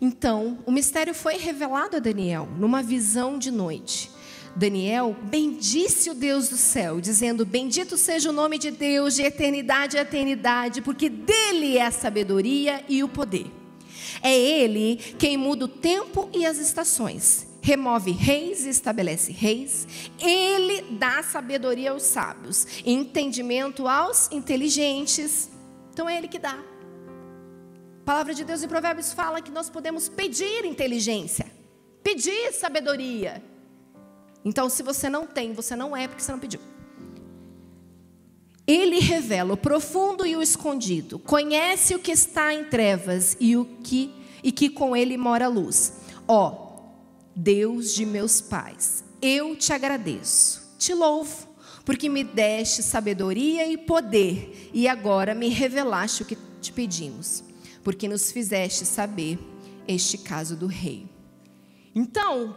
Então, 0.00 0.58
o 0.66 0.72
mistério 0.72 1.14
foi 1.14 1.36
revelado 1.36 1.96
a 1.96 2.00
Daniel 2.00 2.48
numa 2.58 2.82
visão 2.82 3.38
de 3.38 3.50
noite. 3.50 4.10
Daniel 4.56 5.16
bendisse 5.30 6.10
o 6.10 6.14
Deus 6.14 6.48
do 6.48 6.56
céu, 6.56 7.00
dizendo: 7.00 7.46
Bendito 7.46 7.96
seja 7.96 8.30
o 8.30 8.32
nome 8.32 8.58
de 8.58 8.70
Deus 8.70 9.14
de 9.14 9.22
eternidade 9.22 9.96
a 9.96 10.02
eternidade, 10.02 10.82
porque 10.82 11.08
dele 11.08 11.76
é 11.76 11.86
a 11.86 11.90
sabedoria 11.92 12.84
e 12.88 13.04
o 13.04 13.08
poder. 13.08 13.59
É 14.22 14.36
ele 14.36 14.96
quem 15.18 15.36
muda 15.36 15.64
o 15.64 15.68
tempo 15.68 16.28
e 16.32 16.46
as 16.46 16.58
estações, 16.58 17.46
remove 17.62 18.10
reis 18.10 18.64
e 18.64 18.68
estabelece 18.68 19.32
reis. 19.32 19.86
Ele 20.18 20.82
dá 20.98 21.22
sabedoria 21.22 21.90
aos 21.90 22.02
sábios, 22.02 22.66
entendimento 22.84 23.86
aos 23.86 24.30
inteligentes. 24.32 25.50
Então 25.92 26.08
é 26.08 26.16
Ele 26.16 26.28
que 26.28 26.38
dá. 26.38 26.58
A 28.00 28.04
palavra 28.04 28.34
de 28.34 28.44
Deus 28.44 28.62
em 28.62 28.68
Provérbios 28.68 29.12
fala 29.12 29.40
que 29.40 29.50
nós 29.50 29.68
podemos 29.68 30.08
pedir 30.08 30.64
inteligência, 30.64 31.46
pedir 32.02 32.52
sabedoria. 32.52 33.42
Então, 34.44 34.70
se 34.70 34.82
você 34.82 35.08
não 35.08 35.26
tem, 35.26 35.52
você 35.52 35.76
não 35.76 35.96
é 35.96 36.08
porque 36.08 36.22
você 36.22 36.32
não 36.32 36.38
pediu. 36.38 36.60
Ele 38.70 39.00
revela 39.00 39.54
o 39.54 39.56
profundo 39.56 40.24
e 40.24 40.36
o 40.36 40.42
escondido, 40.42 41.18
conhece 41.18 41.92
o 41.92 41.98
que 41.98 42.12
está 42.12 42.54
em 42.54 42.62
trevas 42.62 43.36
e 43.40 43.56
o 43.56 43.64
que 43.64 44.14
e 44.44 44.52
que 44.52 44.70
com 44.70 44.96
ele 44.96 45.16
mora 45.18 45.46
a 45.46 45.48
luz. 45.48 45.94
Ó, 46.28 46.92
Deus 47.34 47.92
de 47.92 48.06
meus 48.06 48.40
pais, 48.40 49.02
eu 49.20 49.56
te 49.56 49.72
agradeço, 49.72 50.76
te 50.78 50.94
louvo 50.94 51.48
porque 51.84 52.08
me 52.08 52.22
deste 52.22 52.80
sabedoria 52.80 53.66
e 53.66 53.76
poder, 53.76 54.70
e 54.72 54.86
agora 54.86 55.34
me 55.34 55.48
revelaste 55.48 56.22
o 56.22 56.26
que 56.26 56.38
te 56.60 56.72
pedimos, 56.72 57.42
porque 57.82 58.06
nos 58.06 58.30
fizeste 58.30 58.86
saber 58.86 59.36
este 59.88 60.16
caso 60.18 60.54
do 60.54 60.68
rei. 60.68 61.08
Então, 61.92 62.56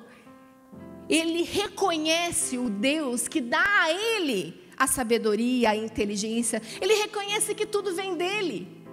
ele 1.10 1.42
reconhece 1.42 2.60
o 2.60 2.70
Deus 2.70 3.28
que 3.28 3.42
dá 3.42 3.64
a 3.66 3.92
ele 3.92 4.63
a 4.78 4.88
sabedoria, 4.88 5.72
a 5.72 5.76
inteligência, 5.76 6.62
ele 6.82 6.94
reconhece 6.96 7.54
que 7.56 7.66
tudo 7.66 7.96
vem 7.96 8.16
dele. 8.16 8.84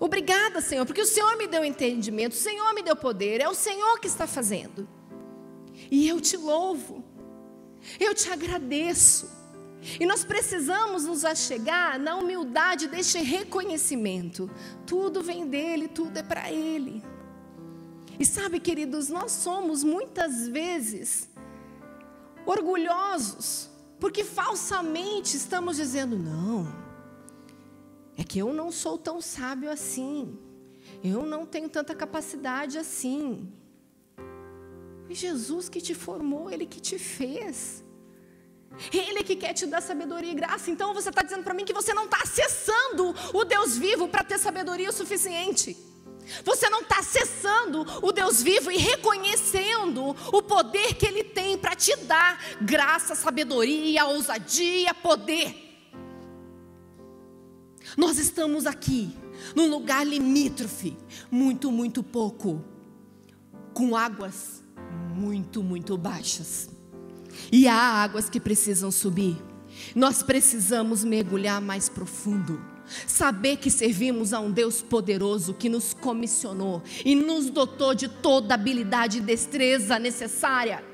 Obrigada, 0.00 0.60
Senhor, 0.60 0.86
porque 0.86 1.00
o 1.00 1.06
Senhor 1.06 1.36
me 1.36 1.46
deu 1.46 1.64
entendimento, 1.64 2.32
o 2.32 2.36
Senhor 2.36 2.72
me 2.72 2.82
deu 2.82 2.94
poder, 2.94 3.40
é 3.40 3.48
o 3.48 3.54
Senhor 3.54 3.98
que 3.98 4.06
está 4.06 4.26
fazendo. 4.26 4.88
E 5.90 6.08
eu 6.08 6.20
te 6.20 6.36
louvo. 6.36 7.04
Eu 7.98 8.14
te 8.14 8.30
agradeço. 8.30 9.30
E 9.98 10.06
nós 10.06 10.24
precisamos 10.24 11.04
nos 11.04 11.24
achegar 11.24 11.98
na 11.98 12.16
humildade 12.16 12.88
deste 12.88 13.18
reconhecimento. 13.18 14.50
Tudo 14.86 15.22
vem 15.22 15.46
dele, 15.46 15.88
tudo 15.88 16.16
é 16.16 16.22
para 16.22 16.50
ele. 16.50 17.02
E 18.18 18.24
sabe, 18.24 18.58
queridos, 18.58 19.08
nós 19.08 19.30
somos 19.30 19.84
muitas 19.84 20.48
vezes 20.48 21.28
orgulhosos, 22.44 23.67
porque 24.00 24.24
falsamente 24.24 25.36
estamos 25.36 25.76
dizendo: 25.76 26.18
não, 26.18 26.66
é 28.16 28.24
que 28.24 28.38
eu 28.38 28.52
não 28.52 28.70
sou 28.70 28.96
tão 28.98 29.20
sábio 29.20 29.70
assim, 29.70 30.38
eu 31.02 31.24
não 31.24 31.44
tenho 31.44 31.68
tanta 31.68 31.94
capacidade 31.94 32.78
assim, 32.78 33.52
foi 35.06 35.14
Jesus 35.14 35.68
que 35.68 35.80
te 35.80 35.94
formou, 35.94 36.50
Ele 36.50 36.66
que 36.66 36.80
te 36.80 36.98
fez. 36.98 37.82
Ele 38.92 39.24
que 39.24 39.34
quer 39.34 39.54
te 39.54 39.66
dar 39.66 39.80
sabedoria 39.80 40.30
e 40.30 40.34
graça. 40.34 40.70
Então 40.70 40.92
você 40.92 41.08
está 41.08 41.22
dizendo 41.22 41.42
para 41.42 41.54
mim 41.54 41.64
que 41.64 41.72
você 41.72 41.94
não 41.94 42.04
está 42.04 42.18
acessando 42.22 43.14
o 43.32 43.42
Deus 43.42 43.78
vivo 43.78 44.06
para 44.06 44.22
ter 44.22 44.38
sabedoria 44.38 44.90
o 44.90 44.92
suficiente. 44.92 45.87
Você 46.44 46.68
não 46.68 46.80
está 46.80 46.98
acessando 46.98 47.86
o 48.02 48.12
Deus 48.12 48.42
vivo 48.42 48.70
e 48.70 48.76
reconhecendo 48.76 50.14
o 50.32 50.42
poder 50.42 50.94
que 50.94 51.06
Ele 51.06 51.24
tem 51.24 51.56
para 51.56 51.74
te 51.74 51.94
dar 51.96 52.38
graça, 52.60 53.14
sabedoria, 53.14 54.06
ousadia, 54.06 54.92
poder. 54.94 55.66
Nós 57.96 58.18
estamos 58.18 58.66
aqui, 58.66 59.16
num 59.54 59.68
lugar 59.68 60.06
limítrofe, 60.06 60.96
muito, 61.30 61.72
muito 61.72 62.02
pouco, 62.02 62.64
com 63.72 63.96
águas 63.96 64.58
muito, 65.18 65.62
muito 65.62 65.98
baixas. 65.98 66.70
E 67.50 67.66
há 67.66 67.74
águas 67.74 68.30
que 68.30 68.40
precisam 68.40 68.90
subir. 68.90 69.36
Nós 69.94 70.22
precisamos 70.22 71.04
mergulhar 71.04 71.60
mais 71.60 71.88
profundo. 71.88 72.60
Saber 73.06 73.56
que 73.56 73.70
servimos 73.70 74.32
a 74.32 74.40
um 74.40 74.50
Deus 74.50 74.82
poderoso 74.82 75.54
que 75.54 75.68
nos 75.68 75.94
comissionou 75.94 76.82
e 77.04 77.14
nos 77.14 77.50
dotou 77.50 77.94
de 77.94 78.08
toda 78.08 78.54
habilidade 78.54 79.18
e 79.18 79.20
destreza 79.20 79.98
necessária 79.98 80.87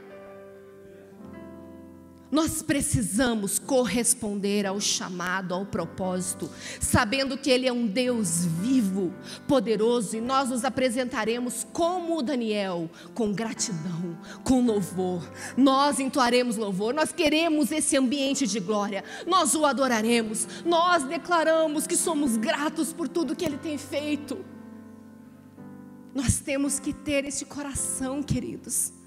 nós 2.35 2.63
precisamos 2.63 3.61
corresponder 3.61 4.67
ao 4.67 4.81
chamado, 4.81 5.55
ao 5.55 5.65
propósito, 5.65 6.51
sabendo 6.81 7.39
que 7.39 7.49
Ele 7.49 7.69
é 7.69 7.73
um 7.73 7.87
Deus 7.87 8.45
vivo, 8.45 9.15
poderoso, 9.47 10.17
e 10.17 10.21
nós 10.21 10.49
nos 10.49 10.65
apresentaremos 10.65 11.65
como 11.73 12.21
Daniel, 12.23 12.91
com 13.15 13.33
gratidão, 13.33 14.19
com 14.43 14.67
louvor. 14.67 15.23
Nós 15.57 16.01
entoaremos 16.01 16.57
louvor, 16.57 16.93
nós 16.93 17.13
queremos 17.13 17.71
esse 17.71 17.97
ambiente 17.97 18.49
de 18.49 18.59
glória, 18.59 19.05
nós 19.29 19.55
o 19.55 19.65
adoraremos, 19.65 20.49
nós 20.67 21.05
declaramos 21.05 21.87
que 21.87 21.97
somos 21.97 22.37
gratos 22.37 22.93
por 22.93 23.07
tudo 23.07 23.37
que 23.37 23.45
Ele 23.45 23.59
tem 23.59 23.79
feito. 23.79 24.45
Nós 26.13 26.41
temos 26.41 26.81
que 26.81 26.93
ter 26.93 27.25
esse 27.25 27.45
coração, 27.45 28.25
queridos. 28.25 29.04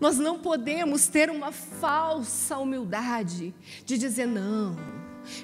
Nós 0.00 0.18
não 0.18 0.38
podemos 0.38 1.06
ter 1.06 1.30
uma 1.30 1.52
falsa 1.52 2.58
humildade 2.58 3.54
de 3.84 3.96
dizer 3.96 4.26
não. 4.26 4.76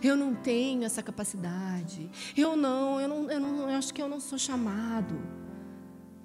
Eu 0.03 0.17
não 0.17 0.35
tenho 0.35 0.85
essa 0.85 1.03
capacidade. 1.03 2.11
Eu 2.37 2.57
não, 2.57 3.01
eu 3.01 3.09
não, 3.09 3.31
eu 3.31 3.41
não, 3.41 3.71
eu 3.71 3.77
acho 3.77 3.93
que 3.93 4.03
eu 4.03 4.09
não 4.09 4.21
sou 4.21 4.39
chamado. 4.39 5.15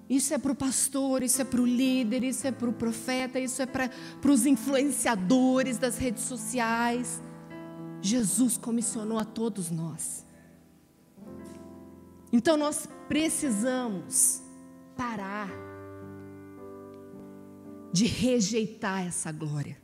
Isso 0.09 0.33
é 0.33 0.37
para 0.37 0.51
o 0.51 0.55
pastor, 0.55 1.21
isso 1.21 1.41
é 1.41 1.45
para 1.45 1.61
o 1.61 1.65
líder, 1.65 2.23
isso 2.23 2.47
é 2.47 2.51
para 2.51 2.69
o 2.69 2.73
profeta, 2.73 3.39
isso 3.39 3.61
é 3.61 3.65
para, 3.65 3.89
os 4.25 4.45
influenciadores 4.45 5.77
das 5.77 5.97
redes 5.97 6.23
sociais. 6.23 7.21
Jesus 8.01 8.57
comissionou 8.57 9.19
a 9.19 9.25
todos 9.25 9.69
nós. 9.69 10.25
Então 12.31 12.55
nós 12.55 12.87
precisamos 13.07 14.41
parar 14.95 15.66
de 17.91 18.05
rejeitar 18.05 19.05
essa 19.05 19.31
glória. 19.31 19.77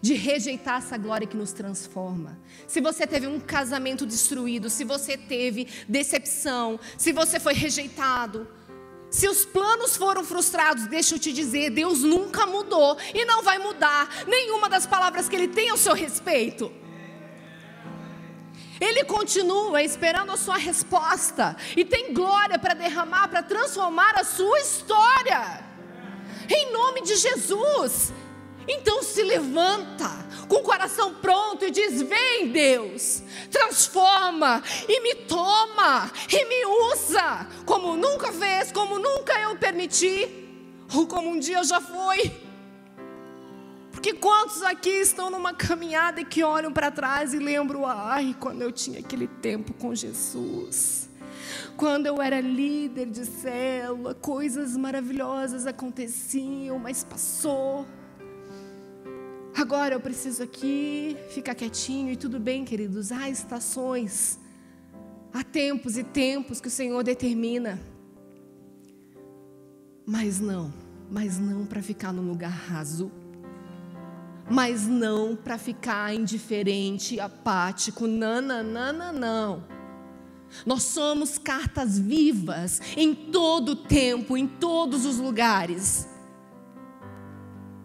De 0.00 0.14
rejeitar 0.14 0.78
essa 0.78 0.96
glória 0.96 1.26
que 1.26 1.36
nos 1.36 1.52
transforma. 1.52 2.40
Se 2.66 2.80
você 2.80 3.06
teve 3.06 3.26
um 3.26 3.38
casamento 3.38 4.06
destruído, 4.06 4.70
se 4.70 4.84
você 4.84 5.16
teve 5.16 5.68
decepção, 5.88 6.80
se 6.96 7.12
você 7.12 7.38
foi 7.38 7.52
rejeitado, 7.52 8.48
Se 9.14 9.28
os 9.28 9.44
planos 9.44 9.96
foram 9.96 10.24
frustrados, 10.24 10.88
deixa 10.88 11.14
eu 11.14 11.20
te 11.20 11.32
dizer, 11.32 11.70
Deus 11.70 12.02
nunca 12.02 12.46
mudou 12.46 12.98
e 13.14 13.24
não 13.24 13.44
vai 13.44 13.58
mudar 13.58 14.08
nenhuma 14.26 14.68
das 14.68 14.88
palavras 14.88 15.28
que 15.28 15.36
Ele 15.36 15.46
tem 15.46 15.70
ao 15.70 15.76
seu 15.76 15.94
respeito. 15.94 16.72
Ele 18.80 19.04
continua 19.04 19.84
esperando 19.84 20.32
a 20.32 20.36
sua 20.36 20.56
resposta 20.56 21.56
e 21.76 21.84
tem 21.84 22.12
glória 22.12 22.58
para 22.58 22.74
derramar, 22.74 23.28
para 23.28 23.40
transformar 23.40 24.18
a 24.18 24.24
sua 24.24 24.58
história. 24.58 25.64
Em 26.48 26.72
nome 26.72 27.02
de 27.02 27.16
Jesus. 27.16 28.12
Então 28.66 29.02
se 29.02 29.22
levanta 29.22 30.10
com 30.48 30.56
o 30.56 30.62
coração 30.62 31.14
pronto 31.14 31.64
e 31.64 31.70
diz: 31.70 32.00
Vem, 32.02 32.48
Deus, 32.50 33.22
transforma 33.50 34.62
e 34.88 35.00
me 35.00 35.14
toma 35.14 36.10
e 36.30 36.44
me 36.46 36.66
usa, 36.92 37.46
como 37.66 37.96
nunca 37.96 38.32
fez, 38.32 38.72
como 38.72 38.98
nunca 38.98 39.38
eu 39.40 39.56
permiti, 39.56 40.28
ou 40.94 41.06
como 41.06 41.30
um 41.30 41.38
dia 41.38 41.62
já 41.62 41.80
foi. 41.80 42.32
Porque 43.90 44.12
quantos 44.12 44.62
aqui 44.62 44.90
estão 44.90 45.30
numa 45.30 45.54
caminhada 45.54 46.20
e 46.20 46.24
que 46.24 46.42
olham 46.42 46.72
para 46.72 46.90
trás 46.90 47.32
e 47.32 47.38
lembram, 47.38 47.86
ai, 47.86 48.36
quando 48.38 48.60
eu 48.60 48.70
tinha 48.70 49.00
aquele 49.00 49.26
tempo 49.26 49.72
com 49.74 49.94
Jesus. 49.94 51.08
Quando 51.76 52.06
eu 52.06 52.22
era 52.22 52.40
líder 52.40 53.06
de 53.06 53.24
célula, 53.24 54.14
coisas 54.14 54.76
maravilhosas 54.76 55.66
aconteciam, 55.66 56.78
mas 56.78 57.02
passou. 57.02 57.84
Agora 59.56 59.94
eu 59.94 60.00
preciso 60.00 60.42
aqui 60.42 61.16
ficar 61.30 61.54
quietinho 61.54 62.12
e 62.12 62.16
tudo 62.16 62.38
bem, 62.38 62.64
queridos. 62.64 63.10
Há 63.10 63.28
estações, 63.28 64.38
há 65.32 65.42
tempos 65.42 65.98
e 65.98 66.04
tempos 66.04 66.60
que 66.60 66.68
o 66.68 66.70
Senhor 66.70 67.02
determina. 67.02 67.80
Mas 70.06 70.38
não, 70.38 70.72
mas 71.10 71.38
não 71.38 71.66
para 71.66 71.82
ficar 71.82 72.12
no 72.12 72.22
lugar 72.22 72.50
raso. 72.50 73.10
Mas 74.48 74.86
não 74.86 75.34
para 75.34 75.58
ficar 75.58 76.14
indiferente, 76.14 77.18
apático. 77.18 78.06
Não, 78.06 78.40
não, 78.40 78.62
não, 78.62 78.92
não, 78.92 79.12
não. 79.12 79.73
Nós 80.64 80.82
somos 80.84 81.38
cartas 81.38 81.98
vivas 81.98 82.80
em 82.96 83.14
todo 83.14 83.76
tempo, 83.76 84.36
em 84.36 84.46
todos 84.46 85.04
os 85.04 85.18
lugares. 85.18 86.08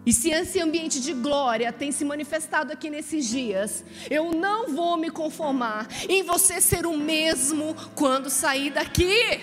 E 0.04 0.12
se 0.12 0.30
esse 0.30 0.58
ambiente 0.60 1.00
de 1.00 1.12
glória 1.12 1.72
tem 1.72 1.92
se 1.92 2.04
manifestado 2.04 2.72
aqui 2.72 2.88
nesses 2.88 3.28
dias, 3.28 3.84
eu 4.10 4.32
não 4.32 4.74
vou 4.74 4.96
me 4.96 5.10
conformar 5.10 5.86
em 6.08 6.22
você 6.22 6.60
ser 6.60 6.86
o 6.86 6.96
mesmo 6.96 7.76
quando 7.94 8.30
sair 8.30 8.70
daqui. 8.70 9.40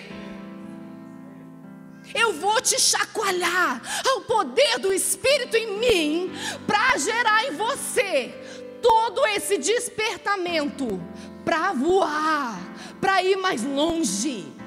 Eu 2.13 2.33
vou 2.33 2.59
te 2.61 2.79
chacoalhar 2.79 3.81
ao 4.07 4.21
poder 4.21 4.79
do 4.79 4.91
Espírito 4.91 5.55
em 5.55 5.79
mim 5.79 6.31
para 6.65 6.97
gerar 6.97 7.45
em 7.45 7.51
você 7.51 8.33
todo 8.81 9.25
esse 9.27 9.57
despertamento 9.57 11.01
para 11.43 11.71
voar, 11.71 12.59
para 12.99 13.23
ir 13.23 13.35
mais 13.37 13.63
longe 13.63 14.57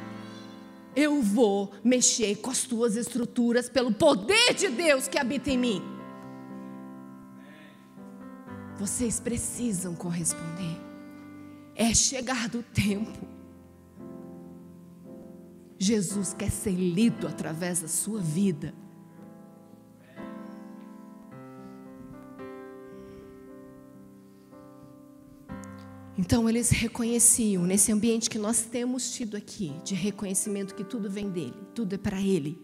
eu 0.95 1.23
vou 1.23 1.73
mexer 1.85 2.37
com 2.37 2.51
as 2.51 2.65
tuas 2.65 2.97
estruturas 2.97 3.69
pelo 3.69 3.93
poder 3.93 4.55
de 4.55 4.69
Deus 4.69 5.07
que 5.07 5.19
habita 5.19 5.51
em 5.51 5.59
mim. 5.59 5.83
Vocês 8.79 9.21
precisam 9.21 9.95
corresponder. 9.95 10.77
É 11.75 11.95
chegar 11.95 12.49
do 12.49 12.63
tempo. 12.63 13.27
Jesus 15.79 16.35
quer 16.35 16.51
ser 16.51 16.75
lido 16.75 17.27
através 17.27 17.83
da 17.83 17.89
sua 17.89 18.21
vida. 18.21 18.75
Então 26.21 26.47
eles 26.47 26.69
reconheciam 26.69 27.63
nesse 27.63 27.91
ambiente 27.91 28.29
que 28.29 28.39
nós 28.39 28.61
temos 28.61 29.11
tido 29.11 29.39
aqui, 29.39 29.73
de 29.83 29.95
reconhecimento 29.95 30.75
que 30.75 30.85
tudo 30.85 31.11
vem 31.11 31.31
dele, 31.31 31.55
tudo 31.75 31.95
é 31.95 31.99
para 31.99 32.21
ele, 32.21 32.61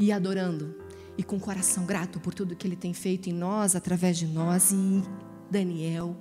e 0.00 0.10
adorando, 0.10 0.74
e 1.16 1.22
com 1.22 1.38
coração 1.38 1.86
grato 1.86 2.18
por 2.18 2.34
tudo 2.34 2.56
que 2.56 2.66
ele 2.66 2.74
tem 2.74 2.92
feito 2.92 3.30
em 3.30 3.32
nós, 3.32 3.76
através 3.76 4.18
de 4.18 4.26
nós, 4.26 4.72
e 4.72 5.00
Daniel 5.48 6.16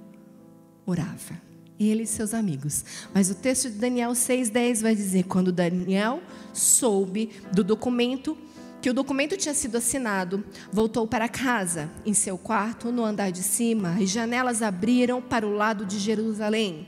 orava. 0.85 1.41
Ele 1.79 2.03
e 2.03 2.07
seus 2.07 2.31
amigos. 2.31 2.85
Mas 3.11 3.31
o 3.31 3.35
texto 3.35 3.71
de 3.71 3.79
Daniel 3.79 4.11
6,10 4.11 4.83
vai 4.83 4.95
dizer: 4.95 5.23
quando 5.23 5.51
Daniel 5.51 6.21
soube 6.53 7.31
do 7.51 7.63
documento 7.63 8.37
que 8.81 8.89
o 8.89 8.93
documento 8.93 9.35
tinha 9.35 9.53
sido 9.53 9.77
assinado, 9.77 10.43
voltou 10.71 11.07
para 11.07 11.27
casa, 11.27 11.89
em 12.05 12.13
seu 12.13 12.37
quarto, 12.37 12.91
no 12.91 13.03
andar 13.03 13.31
de 13.31 13.43
cima, 13.43 13.97
as 13.99 14.09
janelas 14.09 14.61
abriram 14.61 15.21
para 15.21 15.47
o 15.47 15.53
lado 15.53 15.85
de 15.85 15.99
Jerusalém. 15.99 16.87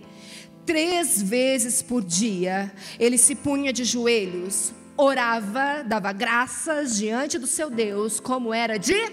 Três 0.66 1.22
vezes 1.22 1.82
por 1.82 2.04
dia, 2.04 2.72
ele 3.00 3.18
se 3.18 3.36
punha 3.36 3.74
de 3.74 3.84
joelhos, 3.84 4.72
orava, 4.96 5.84
dava 5.84 6.12
graças 6.12 6.96
diante 6.96 7.40
do 7.40 7.48
seu 7.48 7.70
Deus, 7.70 8.20
como 8.20 8.54
era 8.54 8.78
de 8.78 9.12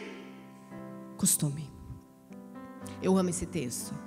costume. 1.17 1.71
Eu 3.03 3.17
amo 3.17 3.31
esse 3.31 3.47
texto. 3.47 4.06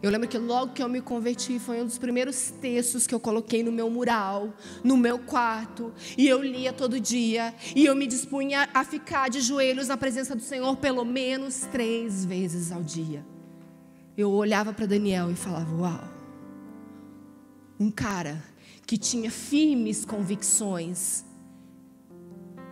Eu 0.00 0.12
lembro 0.12 0.28
que 0.28 0.38
logo 0.38 0.72
que 0.72 0.82
eu 0.82 0.88
me 0.88 1.00
converti, 1.00 1.58
foi 1.58 1.82
um 1.82 1.84
dos 1.84 1.98
primeiros 1.98 2.52
textos 2.52 3.04
que 3.04 3.12
eu 3.12 3.18
coloquei 3.18 3.64
no 3.64 3.72
meu 3.72 3.90
mural, 3.90 4.54
no 4.84 4.96
meu 4.96 5.18
quarto, 5.18 5.92
e 6.16 6.28
eu 6.28 6.40
lia 6.40 6.72
todo 6.72 7.00
dia, 7.00 7.52
e 7.74 7.84
eu 7.84 7.96
me 7.96 8.06
dispunha 8.06 8.68
a 8.72 8.84
ficar 8.84 9.28
de 9.28 9.40
joelhos 9.40 9.88
na 9.88 9.96
presença 9.96 10.36
do 10.36 10.42
Senhor 10.42 10.76
pelo 10.76 11.04
menos 11.04 11.62
três 11.72 12.24
vezes 12.24 12.70
ao 12.70 12.80
dia. 12.80 13.26
Eu 14.16 14.30
olhava 14.30 14.72
para 14.72 14.86
Daniel 14.86 15.32
e 15.32 15.34
falava: 15.34 15.74
Uau, 15.74 16.08
um 17.78 17.90
cara 17.90 18.40
que 18.86 18.96
tinha 18.96 19.32
firmes 19.32 20.04
convicções, 20.04 21.24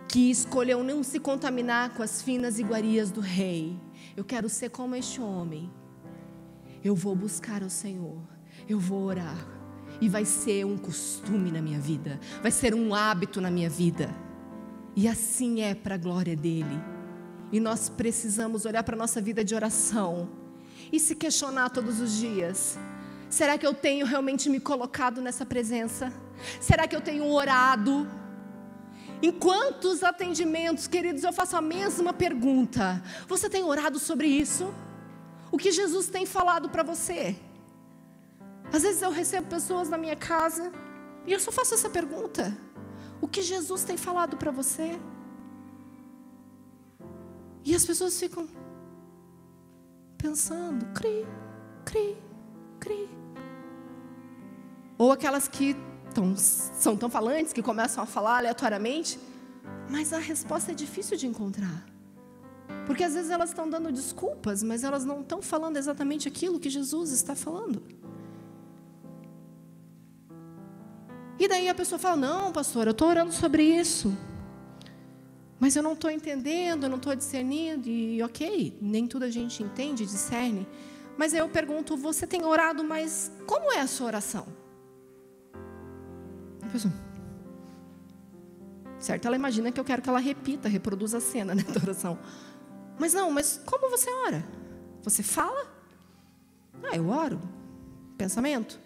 que 0.07 0.31
escolheu 0.31 0.81
não 0.81 1.03
se 1.03 1.19
contaminar 1.19 1.93
com 1.93 2.01
as 2.01 2.21
finas 2.21 2.57
iguarias 2.57 3.11
do 3.11 3.19
rei. 3.19 3.77
Eu 4.15 4.23
quero 4.23 4.47
ser 4.47 4.69
como 4.69 4.95
este 4.95 5.19
homem 5.19 5.69
eu 6.87 6.95
vou 6.95 7.15
buscar 7.15 7.61
o 7.63 7.69
Senhor, 7.69 8.17
eu 8.67 8.79
vou 8.79 9.03
orar, 9.03 9.37
e 9.99 10.07
vai 10.07 10.25
ser 10.25 10.65
um 10.65 10.77
costume 10.77 11.51
na 11.51 11.61
minha 11.61 11.79
vida, 11.79 12.19
vai 12.41 12.51
ser 12.51 12.73
um 12.73 12.93
hábito 12.93 13.39
na 13.41 13.51
minha 13.51 13.69
vida, 13.69 14.13
e 14.95 15.07
assim 15.07 15.61
é 15.61 15.75
para 15.75 15.95
a 15.95 15.97
glória 15.97 16.35
dEle. 16.35 16.81
E 17.51 17.59
nós 17.59 17.87
precisamos 17.87 18.65
olhar 18.65 18.83
para 18.83 18.95
a 18.95 18.97
nossa 18.97 19.21
vida 19.21 19.43
de 19.43 19.55
oração 19.55 20.29
e 20.91 20.99
se 20.99 21.15
questionar 21.15 21.69
todos 21.69 21.99
os 21.99 22.17
dias: 22.17 22.77
será 23.29 23.57
que 23.57 23.65
eu 23.65 23.73
tenho 23.73 24.05
realmente 24.05 24.49
me 24.49 24.59
colocado 24.59 25.21
nessa 25.21 25.45
presença? 25.45 26.11
Será 26.59 26.87
que 26.87 26.95
eu 26.95 27.01
tenho 27.01 27.25
orado? 27.29 28.07
Em 29.21 29.31
quantos 29.31 30.03
atendimentos, 30.03 30.85
queridos, 30.87 31.23
eu 31.23 31.33
faço 31.33 31.55
a 31.55 31.61
mesma 31.61 32.13
pergunta: 32.13 33.01
você 33.27 33.49
tem 33.49 33.63
orado 33.63 33.99
sobre 33.99 34.27
isso? 34.27 34.73
O 35.51 35.57
que 35.57 35.71
Jesus 35.71 36.07
tem 36.07 36.25
falado 36.25 36.69
para 36.69 36.83
você. 36.83 37.35
Às 38.71 38.83
vezes 38.83 39.01
eu 39.01 39.11
recebo 39.11 39.47
pessoas 39.47 39.89
na 39.89 39.97
minha 39.97 40.15
casa 40.15 40.71
e 41.25 41.33
eu 41.33 41.39
só 41.39 41.51
faço 41.51 41.73
essa 41.73 41.89
pergunta: 41.89 42.57
o 43.21 43.27
que 43.27 43.41
Jesus 43.41 43.83
tem 43.83 43.97
falado 43.97 44.37
para 44.37 44.51
você? 44.51 44.99
E 47.63 47.75
as 47.75 47.85
pessoas 47.85 48.17
ficam 48.17 48.47
pensando, 50.17 50.85
cri, 50.93 51.25
cri, 51.85 52.17
cri. 52.79 53.09
Ou 54.97 55.11
aquelas 55.11 55.47
que 55.47 55.75
tão, 56.13 56.35
são 56.35 56.97
tão 56.97 57.09
falantes, 57.09 57.53
que 57.53 57.61
começam 57.61 58.03
a 58.03 58.07
falar 58.07 58.37
aleatoriamente, 58.37 59.19
mas 59.89 60.13
a 60.13 60.17
resposta 60.17 60.71
é 60.71 60.75
difícil 60.75 61.17
de 61.17 61.27
encontrar. 61.27 61.85
Porque 62.85 63.03
às 63.03 63.13
vezes 63.13 63.29
elas 63.29 63.49
estão 63.49 63.69
dando 63.69 63.91
desculpas, 63.91 64.63
mas 64.63 64.83
elas 64.83 65.03
não 65.03 65.21
estão 65.21 65.41
falando 65.41 65.77
exatamente 65.77 66.27
aquilo 66.27 66.59
que 66.59 66.69
Jesus 66.69 67.11
está 67.11 67.35
falando. 67.35 67.83
E 71.39 71.47
daí 71.47 71.69
a 71.69 71.75
pessoa 71.75 71.99
fala: 71.99 72.15
Não, 72.15 72.51
pastor, 72.51 72.87
eu 72.87 72.91
estou 72.91 73.07
orando 73.07 73.31
sobre 73.31 73.63
isso. 73.63 74.15
Mas 75.59 75.75
eu 75.75 75.81
não 75.81 75.93
estou 75.93 76.09
entendendo, 76.09 76.83
eu 76.83 76.89
não 76.89 76.97
estou 76.97 77.15
discernindo. 77.15 77.87
E 77.87 78.21
ok, 78.23 78.77
nem 78.81 79.07
tudo 79.07 79.25
a 79.25 79.29
gente 79.29 79.63
entende, 79.63 80.05
discerne. 80.05 80.67
Mas 81.17 81.33
aí 81.33 81.39
eu 81.39 81.49
pergunto: 81.49 81.95
Você 81.97 82.25
tem 82.25 82.43
orado, 82.43 82.83
mas 82.83 83.31
como 83.45 83.71
é 83.71 83.79
a 83.79 83.87
sua 83.87 84.07
oração? 84.07 84.47
A 86.61 86.67
pessoa, 86.67 86.93
certo? 88.99 89.25
Ela 89.25 89.35
imagina 89.35 89.71
que 89.71 89.79
eu 89.79 89.85
quero 89.85 90.01
que 90.01 90.09
ela 90.09 90.19
repita, 90.19 90.67
reproduza 90.67 91.17
a 91.17 91.21
cena 91.21 91.53
né, 91.55 91.63
da 91.63 91.81
oração. 91.81 92.17
Mas 92.99 93.13
não, 93.13 93.31
mas 93.31 93.61
como 93.65 93.89
você 93.89 94.09
ora? 94.25 94.45
Você 95.03 95.21
fala? 95.23 95.65
Ah, 96.83 96.95
eu 96.95 97.09
oro. 97.09 97.39
Pensamento. 98.17 98.79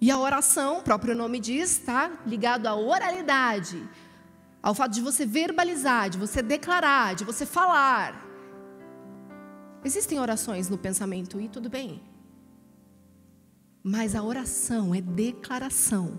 E 0.00 0.10
a 0.10 0.18
oração, 0.18 0.78
o 0.78 0.82
próprio 0.82 1.14
nome 1.14 1.38
diz, 1.38 1.78
está 1.78 2.10
ligado 2.26 2.66
à 2.66 2.74
oralidade, 2.74 3.88
ao 4.60 4.74
fato 4.74 4.90
de 4.90 5.00
você 5.00 5.24
verbalizar, 5.24 6.10
de 6.10 6.18
você 6.18 6.42
declarar, 6.42 7.14
de 7.14 7.24
você 7.24 7.46
falar. 7.46 8.20
Existem 9.84 10.18
orações 10.18 10.68
no 10.68 10.76
pensamento 10.76 11.40
e 11.40 11.48
tudo 11.48 11.70
bem. 11.70 12.02
Mas 13.80 14.16
a 14.16 14.24
oração 14.24 14.92
é 14.92 15.00
declaração. 15.00 16.18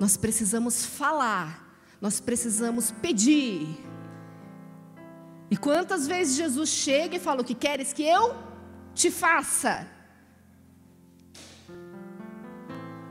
Nós 0.00 0.16
precisamos 0.16 0.84
falar, 0.84 1.61
nós 2.02 2.18
precisamos 2.18 2.90
pedir. 2.90 3.78
E 5.48 5.56
quantas 5.56 6.04
vezes 6.04 6.34
Jesus 6.34 6.68
chega 6.68 7.14
e 7.16 7.20
fala: 7.20 7.42
O 7.42 7.44
que 7.44 7.54
queres 7.54 7.92
que 7.92 8.02
eu 8.02 8.34
te 8.92 9.08
faça? 9.08 9.86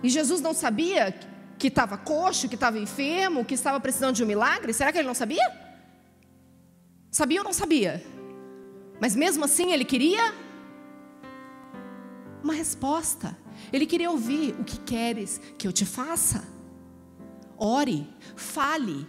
E 0.04 0.10
Jesus 0.10 0.42
não 0.42 0.54
sabia 0.54 1.18
que 1.58 1.68
estava 1.68 1.98
coxo, 1.98 2.50
que 2.50 2.56
estava 2.56 2.78
enfermo, 2.78 3.46
que 3.46 3.54
estava 3.54 3.80
precisando 3.80 4.16
de 4.16 4.24
um 4.26 4.28
milagre? 4.28 4.74
Será 4.74 4.92
que 4.92 4.98
ele 4.98 5.08
não 5.08 5.14
sabia? 5.14 5.48
Sabia 7.10 7.40
ou 7.40 7.46
não 7.46 7.54
sabia? 7.54 8.04
Mas 9.00 9.16
mesmo 9.16 9.46
assim 9.46 9.72
ele 9.72 9.86
queria 9.86 10.34
uma 12.44 12.54
resposta. 12.54 13.38
Ele 13.72 13.86
queria 13.86 14.12
ouvir: 14.12 14.54
O 14.60 14.66
que 14.66 14.80
queres 14.80 15.40
que 15.58 15.66
eu 15.66 15.72
te 15.72 15.86
faça? 15.86 16.51
Ore, 17.64 18.10
fale. 18.36 19.08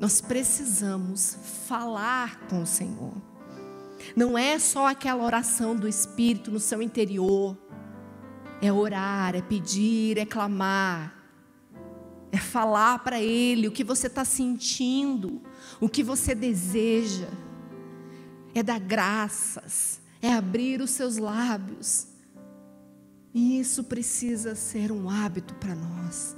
Nós 0.00 0.20
precisamos 0.20 1.38
falar 1.68 2.40
com 2.48 2.62
o 2.62 2.66
Senhor. 2.66 3.14
Não 4.16 4.36
é 4.36 4.58
só 4.58 4.88
aquela 4.88 5.24
oração 5.24 5.76
do 5.76 5.86
Espírito 5.86 6.50
no 6.50 6.58
seu 6.58 6.82
interior 6.82 7.56
é 8.60 8.72
orar, 8.72 9.34
é 9.34 9.42
pedir, 9.42 10.18
é 10.18 10.24
clamar, 10.24 11.14
é 12.32 12.38
falar 12.38 13.00
para 13.00 13.20
Ele 13.20 13.68
o 13.68 13.72
que 13.72 13.84
você 13.84 14.06
está 14.06 14.24
sentindo, 14.24 15.42
o 15.80 15.88
que 15.88 16.02
você 16.02 16.34
deseja, 16.34 17.28
é 18.54 18.62
dar 18.62 18.80
graças, 18.80 20.00
é 20.22 20.32
abrir 20.32 20.80
os 20.80 20.90
seus 20.90 21.18
lábios. 21.18 22.08
E 23.36 23.60
isso 23.60 23.84
precisa 23.84 24.54
ser 24.54 24.90
um 24.90 25.10
hábito 25.10 25.54
para 25.56 25.74
nós. 25.74 26.34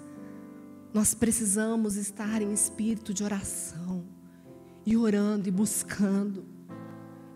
Nós 0.93 1.15
precisamos 1.15 1.95
estar 1.95 2.43
em 2.43 2.53
espírito 2.53 3.15
de 3.15 3.23
oração, 3.23 4.05
e 4.85 4.97
orando 4.97 5.47
e 5.49 5.53
buscando, 5.53 6.45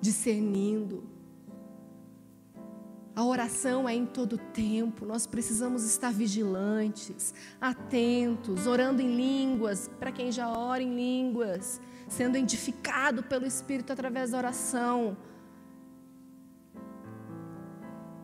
discernindo 0.00 1.12
a 3.14 3.22
oração 3.22 3.86
é 3.86 3.94
em 3.94 4.06
todo 4.06 4.38
tempo, 4.38 5.04
nós 5.04 5.26
precisamos 5.26 5.84
estar 5.84 6.10
vigilantes, 6.10 7.34
atentos, 7.60 8.66
orando 8.66 9.02
em 9.02 9.14
línguas, 9.14 9.90
para 10.00 10.10
quem 10.10 10.32
já 10.32 10.48
ora 10.48 10.82
em 10.82 10.96
línguas, 10.96 11.78
sendo 12.08 12.38
edificado 12.38 13.22
pelo 13.22 13.44
Espírito 13.44 13.92
através 13.92 14.30
da 14.30 14.38
oração. 14.38 15.14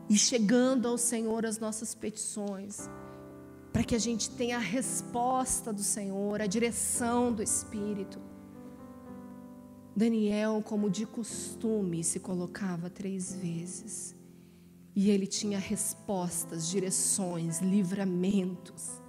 E 0.09 0.17
chegando 0.17 0.89
ao 0.89 0.97
Senhor 0.97 1.45
as 1.45 1.59
nossas 1.59 1.95
petições, 1.95 2.89
para 3.73 3.85
que 3.85 3.95
a 3.95 3.99
gente 3.99 4.31
tenha 4.31 4.57
a 4.57 4.61
resposta 4.61 5.73
do 5.73 5.83
Senhor, 5.83 6.41
a 6.41 6.47
direção 6.47 7.33
do 7.33 7.43
Espírito. 7.43 8.19
Daniel, 9.95 10.63
como 10.65 10.89
de 10.89 11.05
costume, 11.05 12.03
se 12.05 12.21
colocava 12.21 12.89
três 12.89 13.35
vezes 13.35 14.19
e 15.01 15.11
ele 15.11 15.29
tinha 15.29 15.61
respostas, 15.61 16.69
direções, 16.69 17.61
livramentos. 17.61 19.01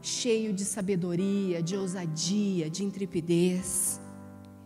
Cheio 0.00 0.54
de 0.54 0.64
sabedoria, 0.64 1.62
de 1.62 1.76
ousadia, 1.76 2.70
de 2.70 2.82
intrepidez. 2.82 4.00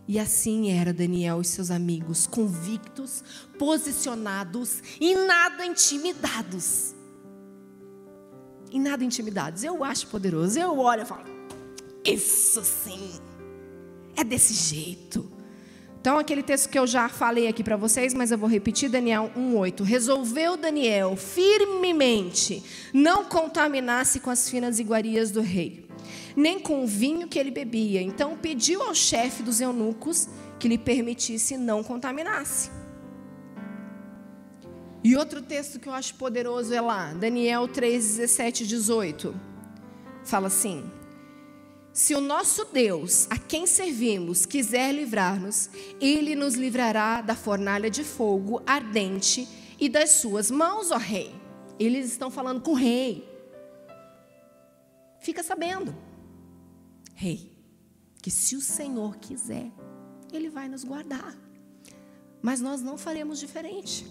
E 0.07 0.19
assim 0.19 0.71
era 0.71 0.93
Daniel 0.93 1.41
e 1.41 1.45
seus 1.45 1.71
amigos, 1.71 2.27
convictos, 2.27 3.23
posicionados 3.57 4.81
e 4.99 5.15
nada 5.15 5.65
intimidados. 5.65 6.93
E 8.71 8.79
nada 8.79 9.03
intimidados. 9.03 9.63
Eu 9.63 9.83
acho 9.83 10.07
poderoso. 10.07 10.59
Eu 10.59 10.77
olho 10.77 11.03
e 11.03 11.05
falo: 11.05 11.23
Isso 12.03 12.63
sim, 12.63 13.11
é 14.15 14.23
desse 14.23 14.53
jeito. 14.53 15.31
Então, 16.03 16.19
aquele 16.19 16.43
texto 16.43 16.67
que 16.67 16.77
eu 16.77 16.85
já 16.85 17.07
falei 17.07 17.47
aqui 17.47 17.63
para 17.63 17.77
vocês, 17.77 18.13
mas 18.13 18.29
eu 18.29 18.37
vou 18.37 18.49
repetir, 18.49 18.89
Daniel 18.89 19.31
1,8. 19.37 19.83
Resolveu 19.83 20.57
Daniel 20.57 21.15
firmemente 21.15 22.61
não 22.93 23.23
contaminar-se 23.23 24.19
com 24.19 24.29
as 24.29 24.49
finas 24.49 24.79
iguarias 24.79 25.31
do 25.31 25.39
rei, 25.39 25.87
nem 26.35 26.59
com 26.59 26.83
o 26.83 26.87
vinho 26.87 27.27
que 27.27 27.37
ele 27.37 27.51
bebia. 27.51 28.01
Então, 28.01 28.37
pediu 28.37 28.81
ao 28.81 28.93
chefe 28.93 29.43
dos 29.43 29.61
eunucos 29.61 30.27
que 30.59 30.67
lhe 30.67 30.77
permitisse 30.77 31.57
não 31.57 31.83
contaminar-se. 31.83 32.71
E 35.03 35.15
outro 35.17 35.41
texto 35.41 35.79
que 35.79 35.89
eu 35.89 35.93
acho 35.93 36.15
poderoso 36.15 36.73
é 36.73 36.79
lá, 36.79 37.13
Daniel 37.13 37.67
3, 37.67 38.15
17 38.17 38.65
18. 38.65 39.35
Fala 40.23 40.47
assim: 40.47 40.83
se 41.93 42.15
o 42.15 42.19
nosso 42.19 42.65
Deus, 42.73 43.27
a 43.29 43.37
quem 43.37 43.67
servimos, 43.67 44.47
quiser 44.47 44.91
livrar-nos, 44.91 45.69
ele 46.01 46.35
nos 46.35 46.55
livrará 46.55 47.21
da 47.21 47.35
fornalha 47.35 47.87
de 47.87 48.03
fogo 48.03 48.63
ardente 48.65 49.47
e 49.79 49.87
das 49.87 50.09
suas 50.09 50.49
mãos, 50.49 50.89
ó 50.89 50.97
rei. 50.97 51.31
Eles 51.79 52.07
estão 52.07 52.31
falando 52.31 52.61
com 52.61 52.71
o 52.71 52.75
rei. 52.75 53.32
Fica 55.23 55.41
sabendo, 55.41 55.95
rei, 57.15 57.51
que 58.21 58.29
se 58.29 58.55
o 58.55 58.61
Senhor 58.61 59.17
quiser, 59.17 59.71
ele 60.31 60.49
vai 60.49 60.69
nos 60.69 60.83
guardar. 60.83 61.35
Mas 62.41 62.61
nós 62.61 62.81
não 62.81 62.97
faremos 62.97 63.39
diferente. 63.39 64.05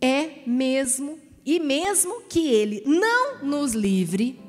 É 0.00 0.42
mesmo, 0.46 1.20
e 1.44 1.60
mesmo 1.60 2.22
que 2.22 2.48
ele 2.48 2.82
não 2.84 3.44
nos 3.44 3.72
livre, 3.72 4.40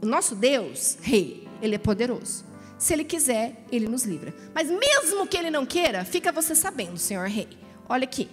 nosso 0.00 0.34
Deus, 0.34 0.96
rei, 1.02 1.46
ele 1.60 1.74
é 1.74 1.78
poderoso. 1.78 2.54
Se 2.78 2.92
Ele 2.92 3.04
quiser, 3.04 3.64
Ele 3.72 3.88
nos 3.88 4.04
livra. 4.04 4.34
Mas 4.54 4.68
mesmo 4.68 5.26
que 5.26 5.36
Ele 5.38 5.50
não 5.50 5.64
queira, 5.64 6.04
fica 6.04 6.30
você 6.30 6.54
sabendo, 6.54 6.98
Senhor 6.98 7.26
Rei. 7.28 7.48
Olha 7.88 8.04
aqui. 8.04 8.28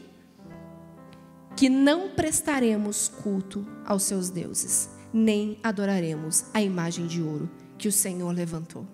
Que 1.56 1.69
não 1.69 2.10
prestaremos 2.10 3.08
culto 3.08 3.65
aos 3.86 4.04
seus 4.04 4.30
deuses, 4.30 4.89
nem 5.13 5.58
adoraremos 5.63 6.45
a 6.54 6.62
imagem 6.62 7.08
de 7.08 7.21
ouro 7.21 7.50
que 7.78 7.88
o 7.88 7.91
Senhor 7.91 8.32
levantou. 8.34 8.86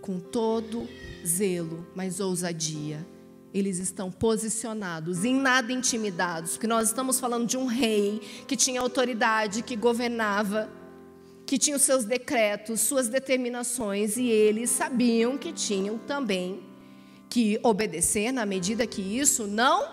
Com 0.00 0.20
todo 0.20 0.88
zelo, 1.26 1.86
mas 1.94 2.20
ousadia, 2.20 3.06
eles 3.52 3.78
estão 3.78 4.10
posicionados, 4.10 5.24
em 5.24 5.34
nada 5.34 5.72
intimidados, 5.72 6.52
porque 6.52 6.66
nós 6.66 6.88
estamos 6.88 7.18
falando 7.18 7.46
de 7.46 7.56
um 7.56 7.66
rei 7.66 8.20
que 8.46 8.56
tinha 8.56 8.80
autoridade, 8.80 9.62
que 9.62 9.76
governava 9.76 10.70
que 11.48 11.56
tinham 11.56 11.78
seus 11.78 12.04
decretos, 12.04 12.80
suas 12.80 13.08
determinações, 13.08 14.18
e 14.18 14.28
eles 14.28 14.68
sabiam 14.68 15.38
que 15.38 15.50
tinham 15.50 15.96
também 15.96 16.62
que 17.30 17.58
obedecer 17.62 18.32
na 18.32 18.44
medida 18.44 18.86
que 18.86 19.00
isso 19.00 19.46
não 19.46 19.88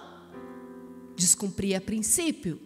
descumpria 1.16 1.80
princípio. 1.80 2.60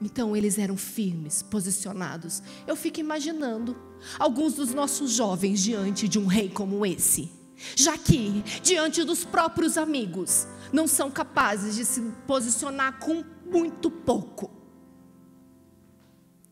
Então 0.00 0.36
eles 0.36 0.58
eram 0.58 0.76
firmes, 0.76 1.42
posicionados. 1.42 2.42
Eu 2.66 2.76
fico 2.76 3.00
imaginando 3.00 3.76
alguns 4.18 4.54
dos 4.54 4.72
nossos 4.72 5.10
jovens 5.12 5.60
diante 5.60 6.08
de 6.08 6.18
um 6.18 6.26
rei 6.26 6.48
como 6.48 6.86
esse, 6.86 7.30
já 7.74 7.98
que 7.98 8.42
diante 8.62 9.02
dos 9.02 9.24
próprios 9.24 9.76
amigos 9.76 10.46
não 10.72 10.86
são 10.86 11.10
capazes 11.10 11.74
de 11.74 11.84
se 11.84 12.00
posicionar 12.26 12.98
com 13.00 13.24
muito 13.44 13.90
pouco. 13.90 14.50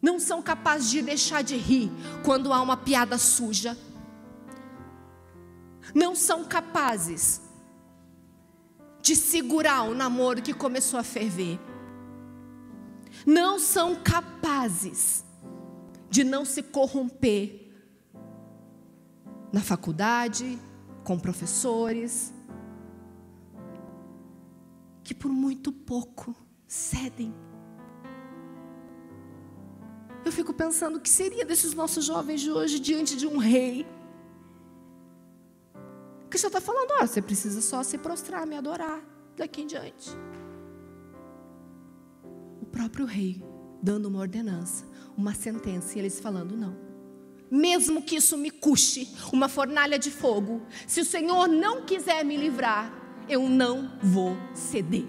Não 0.02 0.18
são 0.18 0.42
capazes 0.42 0.90
de 0.90 1.02
deixar 1.02 1.42
de 1.42 1.56
rir 1.56 1.90
quando 2.24 2.52
há 2.52 2.60
uma 2.60 2.76
piada 2.76 3.18
suja, 3.18 3.76
não 5.94 6.14
são 6.14 6.44
capazes 6.44 7.40
de 9.00 9.14
segurar 9.14 9.82
o 9.84 9.94
namoro 9.94 10.42
que 10.42 10.52
começou 10.52 10.98
a 10.98 11.02
ferver, 11.02 11.58
não 13.26 13.58
são 13.58 13.96
capazes 13.96 15.24
de 16.08 16.22
não 16.22 16.44
se 16.44 16.62
corromper 16.62 17.72
na 19.52 19.60
faculdade, 19.60 20.58
com 21.04 21.18
professores, 21.18 22.32
que 25.02 25.14
por 25.14 25.30
muito 25.30 25.72
pouco 25.72 26.34
cedem 26.66 27.34
eu 30.26 30.32
fico 30.32 30.52
pensando 30.52 30.96
o 30.96 31.00
que 31.00 31.08
seria 31.08 31.44
desses 31.44 31.72
nossos 31.72 32.04
jovens 32.04 32.40
de 32.40 32.50
hoje 32.50 32.80
diante 32.80 33.16
de 33.16 33.28
um 33.28 33.36
rei. 33.36 33.86
Que 36.28 36.36
já 36.36 36.48
está 36.48 36.60
falando, 36.60 36.90
ó, 37.00 37.06
você 37.06 37.22
precisa 37.22 37.60
só 37.60 37.84
se 37.84 37.96
prostrar, 37.96 38.44
me 38.44 38.56
adorar. 38.56 39.00
daqui 39.36 39.62
em 39.62 39.68
diante. 39.68 40.10
Próprio 42.76 43.06
rei 43.06 43.42
dando 43.82 44.04
uma 44.04 44.18
ordenança, 44.18 44.84
uma 45.16 45.32
sentença, 45.32 45.96
e 45.96 45.98
eles 45.98 46.20
falando: 46.20 46.54
não. 46.54 46.76
Mesmo 47.50 48.02
que 48.02 48.16
isso 48.16 48.36
me 48.36 48.50
custe 48.50 49.16
uma 49.32 49.48
fornalha 49.48 49.98
de 49.98 50.10
fogo, 50.10 50.60
se 50.86 51.00
o 51.00 51.04
Senhor 51.04 51.48
não 51.48 51.86
quiser 51.86 52.22
me 52.22 52.36
livrar, 52.36 52.92
eu 53.30 53.48
não 53.48 53.98
vou 54.02 54.36
ceder. 54.52 55.06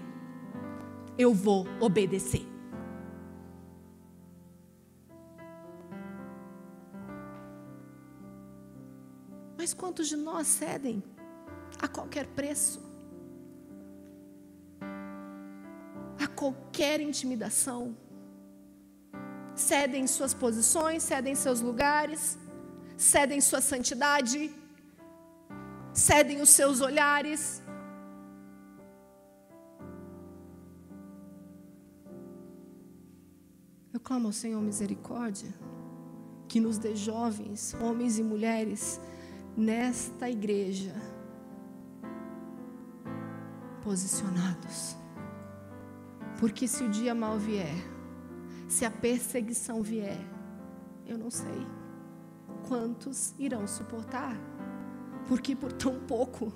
Eu 1.18 1.34
vou 1.34 1.66
obedecer. 1.78 2.46
Mas 9.58 9.74
quantos 9.74 10.08
de 10.08 10.16
nós 10.16 10.46
cedem 10.46 11.02
a 11.82 11.86
qualquer 11.86 12.28
preço? 12.28 12.87
A 16.18 16.26
qualquer 16.26 17.00
intimidação? 17.00 17.96
Cedem 19.54 20.06
suas 20.06 20.34
posições, 20.34 21.02
cedem 21.02 21.34
seus 21.34 21.60
lugares, 21.60 22.38
cedem 22.96 23.40
sua 23.40 23.60
santidade, 23.60 24.50
cedem 25.92 26.40
os 26.40 26.50
seus 26.50 26.80
olhares. 26.80 27.62
Eu 33.92 34.00
clamo 34.00 34.28
ao 34.28 34.32
Senhor 34.32 34.60
misericórdia, 34.60 35.52
que 36.46 36.60
nos 36.60 36.78
dê 36.78 36.94
jovens, 36.94 37.74
homens 37.80 38.18
e 38.18 38.22
mulheres, 38.22 39.00
nesta 39.56 40.30
igreja 40.30 40.94
posicionados. 43.82 44.96
Porque 46.38 46.68
se 46.68 46.84
o 46.84 46.88
dia 46.88 47.14
mal 47.14 47.36
vier, 47.36 47.74
se 48.68 48.84
a 48.84 48.90
perseguição 48.90 49.82
vier, 49.82 50.18
eu 51.04 51.18
não 51.18 51.30
sei 51.30 51.66
quantos 52.68 53.34
irão 53.38 53.66
suportar. 53.66 54.36
Porque 55.26 55.56
por 55.56 55.72
tão 55.72 55.98
pouco 55.98 56.52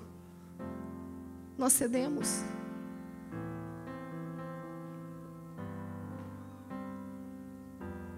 nós 1.57 1.73
cedemos. 1.73 2.43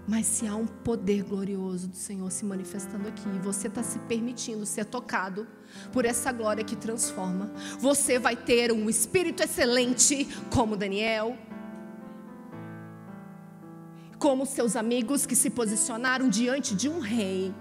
Mas 0.08 0.28
se 0.28 0.48
há 0.48 0.56
um 0.56 0.68
poder 0.68 1.24
glorioso 1.24 1.88
do 1.88 1.96
Senhor 1.96 2.32
se 2.32 2.46
manifestando 2.46 3.08
aqui, 3.08 3.28
e 3.28 3.40
você 3.40 3.68
está 3.68 3.82
se 3.82 3.98
permitindo 4.00 4.64
ser 4.64 4.86
tocado 4.86 5.48
por 5.92 6.06
essa 6.06 6.32
glória 6.32 6.64
que 6.64 6.76
transforma, 6.76 7.52
você 7.80 8.20
vai 8.20 8.36
ter 8.36 8.72
um 8.72 8.88
espírito 8.88 9.42
excelente, 9.42 10.26
como 10.54 10.78
Daniel, 10.78 11.36
como 14.26 14.44
seus 14.44 14.76
amigos 14.76 15.24
que 15.24 15.36
se 15.36 15.52
posicionaram 15.52 16.28
diante 16.28 16.74
de 16.74 16.90
um 16.90 17.00
rei 17.00 17.54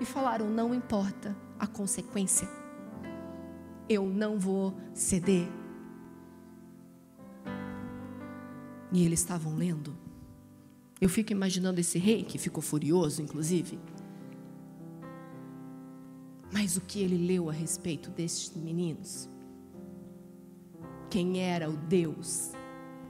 e 0.00 0.04
falaram: 0.04 0.48
não 0.48 0.72
importa 0.72 1.36
a 1.58 1.66
consequência, 1.66 2.48
eu 3.88 4.06
não 4.06 4.38
vou 4.38 4.72
ceder. 4.94 5.48
E 8.92 9.04
eles 9.04 9.18
estavam 9.18 9.56
lendo 9.56 10.00
eu 11.00 11.08
fico 11.08 11.32
imaginando 11.32 11.80
esse 11.80 11.98
rei 11.98 12.22
que 12.22 12.38
ficou 12.38 12.62
furioso, 12.62 13.20
inclusive. 13.20 13.76
Mas 16.52 16.76
o 16.76 16.80
que 16.80 17.00
ele 17.00 17.26
leu 17.26 17.50
a 17.50 17.52
respeito 17.52 18.08
destes 18.08 18.54
meninos? 18.54 19.28
Quem 21.10 21.40
era 21.40 21.68
o 21.68 21.76
Deus? 21.76 22.52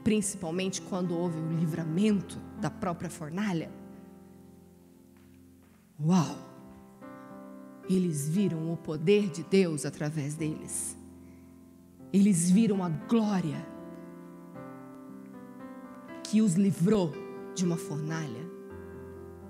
Principalmente 0.04 0.82
quando 0.82 1.16
houve 1.16 1.38
o 1.38 1.52
livramento 1.52 2.38
da 2.60 2.70
própria 2.70 3.10
fornalha. 3.10 3.70
Uau! 6.00 6.36
Eles 7.88 8.28
viram 8.28 8.72
o 8.72 8.76
poder 8.76 9.28
de 9.28 9.42
Deus 9.42 9.84
através 9.84 10.34
deles. 10.34 10.96
Eles 12.12 12.50
viram 12.50 12.82
a 12.82 12.88
glória 12.88 13.66
que 16.24 16.40
os 16.40 16.54
livrou 16.54 17.12
de 17.54 17.64
uma 17.64 17.76
fornalha. 17.76 18.50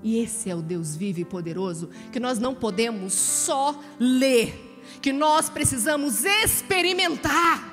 E 0.02 0.18
esse 0.18 0.50
é 0.50 0.54
o 0.54 0.62
Deus 0.62 0.96
vivo 0.96 1.20
e 1.20 1.24
poderoso 1.24 1.88
que 2.10 2.18
nós 2.18 2.38
não 2.38 2.54
podemos 2.54 3.12
só 3.12 3.78
ler, 4.00 4.80
que 5.00 5.12
nós 5.12 5.48
precisamos 5.48 6.24
experimentar. 6.24 7.71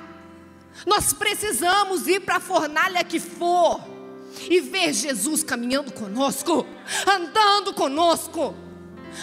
Nós 0.86 1.12
precisamos 1.12 2.06
ir 2.06 2.20
para 2.20 2.36
a 2.36 2.40
fornalha 2.40 3.04
que 3.04 3.20
for 3.20 3.80
e 4.48 4.60
ver 4.60 4.92
Jesus 4.92 5.42
caminhando 5.42 5.92
conosco, 5.92 6.66
andando 7.06 7.74
conosco, 7.74 8.54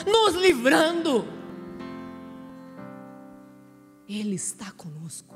nos 0.05 0.35
livrando. 0.35 1.27
Ele 4.07 4.35
está 4.35 4.71
conosco. 4.71 5.35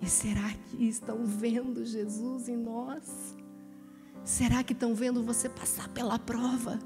E 0.00 0.08
será 0.08 0.52
que 0.68 0.88
estão 0.88 1.24
vendo 1.24 1.84
Jesus 1.84 2.48
em 2.48 2.56
nós? 2.56 3.36
Será 4.24 4.62
que 4.62 4.72
estão 4.72 4.94
vendo 4.94 5.22
você 5.22 5.48
passar 5.48 5.88
pela 5.88 6.18
prova 6.18 6.78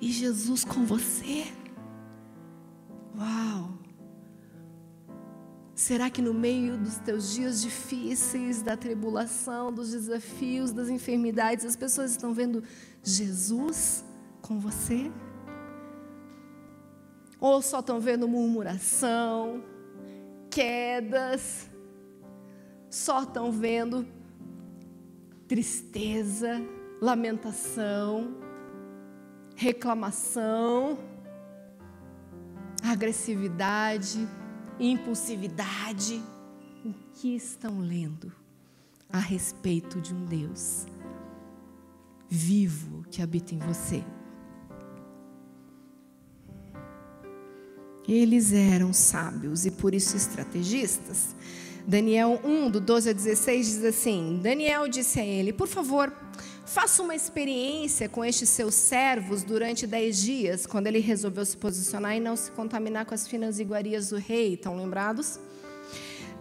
e 0.00 0.10
Jesus 0.10 0.64
com 0.64 0.84
você? 0.84 1.46
Uau! 3.16 3.78
Será 5.74 6.10
que 6.10 6.20
no 6.22 6.34
meio 6.34 6.76
dos 6.76 6.98
teus 6.98 7.34
dias 7.34 7.62
difíceis, 7.62 8.62
da 8.62 8.76
tribulação, 8.76 9.72
dos 9.72 9.90
desafios, 9.90 10.72
das 10.72 10.88
enfermidades, 10.88 11.64
as 11.64 11.76
pessoas 11.76 12.10
estão 12.12 12.32
vendo 12.32 12.62
Jesus 13.02 14.04
com 14.42 14.58
você? 14.58 15.10
Ou 17.38 17.60
só 17.60 17.80
estão 17.80 18.00
vendo 18.00 18.26
murmuração, 18.26 19.62
quedas, 20.50 21.70
só 22.88 23.22
estão 23.22 23.52
vendo 23.52 24.06
tristeza, 25.46 26.60
lamentação, 27.00 28.34
reclamação, 29.54 30.98
agressividade, 32.90 34.26
impulsividade. 34.78 36.22
O 36.84 36.94
que 37.14 37.34
estão 37.34 37.80
lendo 37.80 38.32
a 39.12 39.18
respeito 39.18 40.00
de 40.00 40.14
um 40.14 40.24
Deus 40.24 40.86
vivo 42.28 43.04
que 43.10 43.22
habita 43.22 43.54
em 43.54 43.58
você? 43.58 44.04
Eles 48.08 48.52
eram 48.52 48.92
sábios 48.92 49.66
e 49.66 49.70
por 49.70 49.92
isso 49.92 50.16
estrategistas. 50.16 51.34
Daniel 51.86 52.40
1, 52.44 52.70
do 52.70 52.80
12 52.80 53.10
a 53.10 53.12
16, 53.12 53.66
diz 53.66 53.84
assim: 53.84 54.40
Daniel 54.42 54.86
disse 54.88 55.18
a 55.18 55.24
ele: 55.24 55.52
Por 55.52 55.66
favor, 55.66 56.12
faça 56.66 57.02
uma 57.02 57.14
experiência 57.14 58.08
com 58.08 58.24
estes 58.24 58.48
seus 58.48 58.74
servos 58.74 59.44
durante 59.44 59.86
dez 59.86 60.20
dias, 60.20 60.66
quando 60.66 60.88
ele 60.88 60.98
resolveu 60.98 61.44
se 61.46 61.56
posicionar 61.56 62.16
e 62.16 62.20
não 62.20 62.36
se 62.36 62.50
contaminar 62.50 63.06
com 63.06 63.14
as 63.14 63.26
finas 63.26 63.60
iguarias 63.60 64.10
do 64.10 64.16
rei. 64.16 64.54
Estão 64.54 64.76
lembrados? 64.76 65.38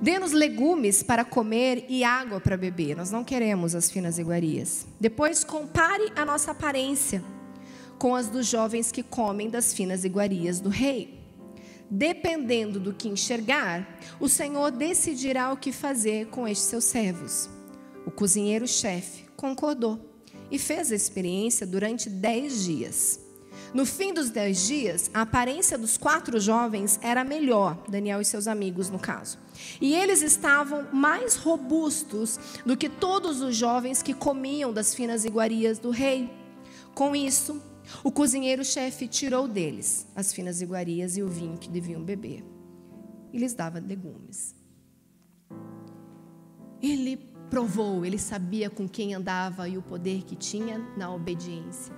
Dê-nos 0.02 0.34
legumes 0.34 1.04
para 1.04 1.24
comer 1.24 1.86
e 1.88 2.04
água 2.04 2.42
para 2.42 2.58
beber. 2.58 2.98
Nós 2.98 3.12
não 3.12 3.24
queremos 3.24 3.76
as 3.76 3.90
finas 3.90 4.18
iguarias. 4.18 4.86
Depois, 5.00 5.44
compare 5.44 6.12
a 6.16 6.26
nossa 6.26 6.52
aparência 6.52 7.24
com 7.98 8.14
as 8.14 8.28
dos 8.28 8.48
jovens 8.48 8.92
que 8.92 9.04
comem 9.04 9.50
das 9.50 9.74
finas 9.74 10.04
iguarias 10.04 10.60
do 10.60 10.70
rei. 10.70 11.24
Dependendo 11.90 12.80
do 12.80 12.92
que 12.92 13.08
enxergar, 13.08 14.00
o 14.20 14.28
Senhor 14.28 14.72
decidirá 14.72 15.54
o 15.54 15.58
que 15.58 15.72
fazer 15.72 16.28
com 16.28 16.48
estes 16.48 16.68
seus 16.68 16.84
servos. 16.84 17.48
O 18.06 18.12
cozinheiro-chefe 18.12 19.26
concordou 19.38 20.15
e 20.50 20.60
fez 20.60 20.92
a 20.92 20.96
experiência 20.96 21.66
durante 21.66 22.10
dez 22.10 22.64
dias. 22.64 23.20
No 23.74 23.86
fim 23.86 24.14
dos 24.14 24.30
dez 24.30 24.66
dias, 24.66 25.12
a 25.14 25.22
aparência 25.22 25.78
dos 25.78 25.98
quatro 25.98 26.40
jovens 26.40 26.98
era 27.02 27.24
melhor, 27.24 27.84
Daniel 27.90 28.22
e 28.22 28.26
seus 28.26 28.48
amigos, 28.48 28.90
no 28.90 28.98
caso. 28.98 29.38
E 29.82 29.94
eles 29.94 30.22
estavam 30.22 30.88
mais 30.94 31.36
robustos 31.36 32.40
do 32.66 32.78
que 32.78 32.88
todos 32.88 33.42
os 33.42 33.56
jovens 33.56 34.02
que 34.02 34.14
comiam 34.14 34.72
das 34.72 34.96
finas 34.96 35.26
iguarias 35.26 35.78
do 35.78 35.90
rei. 35.90 36.30
Com 36.94 37.14
isso, 37.16 37.62
o 38.04 38.12
cozinheiro-chefe 38.12 39.08
tirou 39.08 39.48
deles 39.48 40.08
as 40.16 40.32
finas 40.32 40.62
iguarias 40.62 41.18
e 41.18 41.22
o 41.22 41.28
vinho 41.28 41.58
que 41.58 41.70
deviam 41.70 42.02
beber 42.02 42.44
e 43.36 43.38
lhes 43.38 43.54
dava 43.54 43.80
legumes. 43.80 44.56
Ele 46.82 47.18
provou, 47.56 48.06
ele 48.06 48.18
sabia 48.20 48.70
com 48.70 48.86
quem 48.86 49.14
andava 49.16 49.70
e 49.70 49.78
o 49.78 49.82
poder 49.82 50.24
que 50.24 50.36
tinha 50.36 50.78
na 50.98 51.10
obediência. 51.10 51.96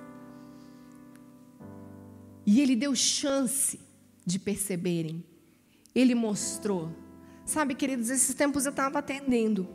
E 2.46 2.62
ele 2.62 2.76
deu 2.76 2.93
chance 2.93 3.80
de 4.24 4.38
perceberem 4.38 5.26
Ele 5.96 6.13
mostrou. 6.13 6.91
Sabe, 7.43 7.74
queridos, 7.74 8.12
esses 8.12 8.36
tempos 8.36 8.67
eu 8.67 8.70
estava 8.70 9.00
atendendo 9.00 9.67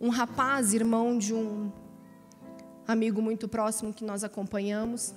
um 0.00 0.08
rapaz, 0.08 0.72
irmão 0.72 1.18
de 1.18 1.34
um 1.34 1.70
amigo 2.88 3.20
muito 3.20 3.46
próximo 3.46 3.92
que 3.92 4.06
nós 4.06 4.24
acompanhamos. 4.24 5.14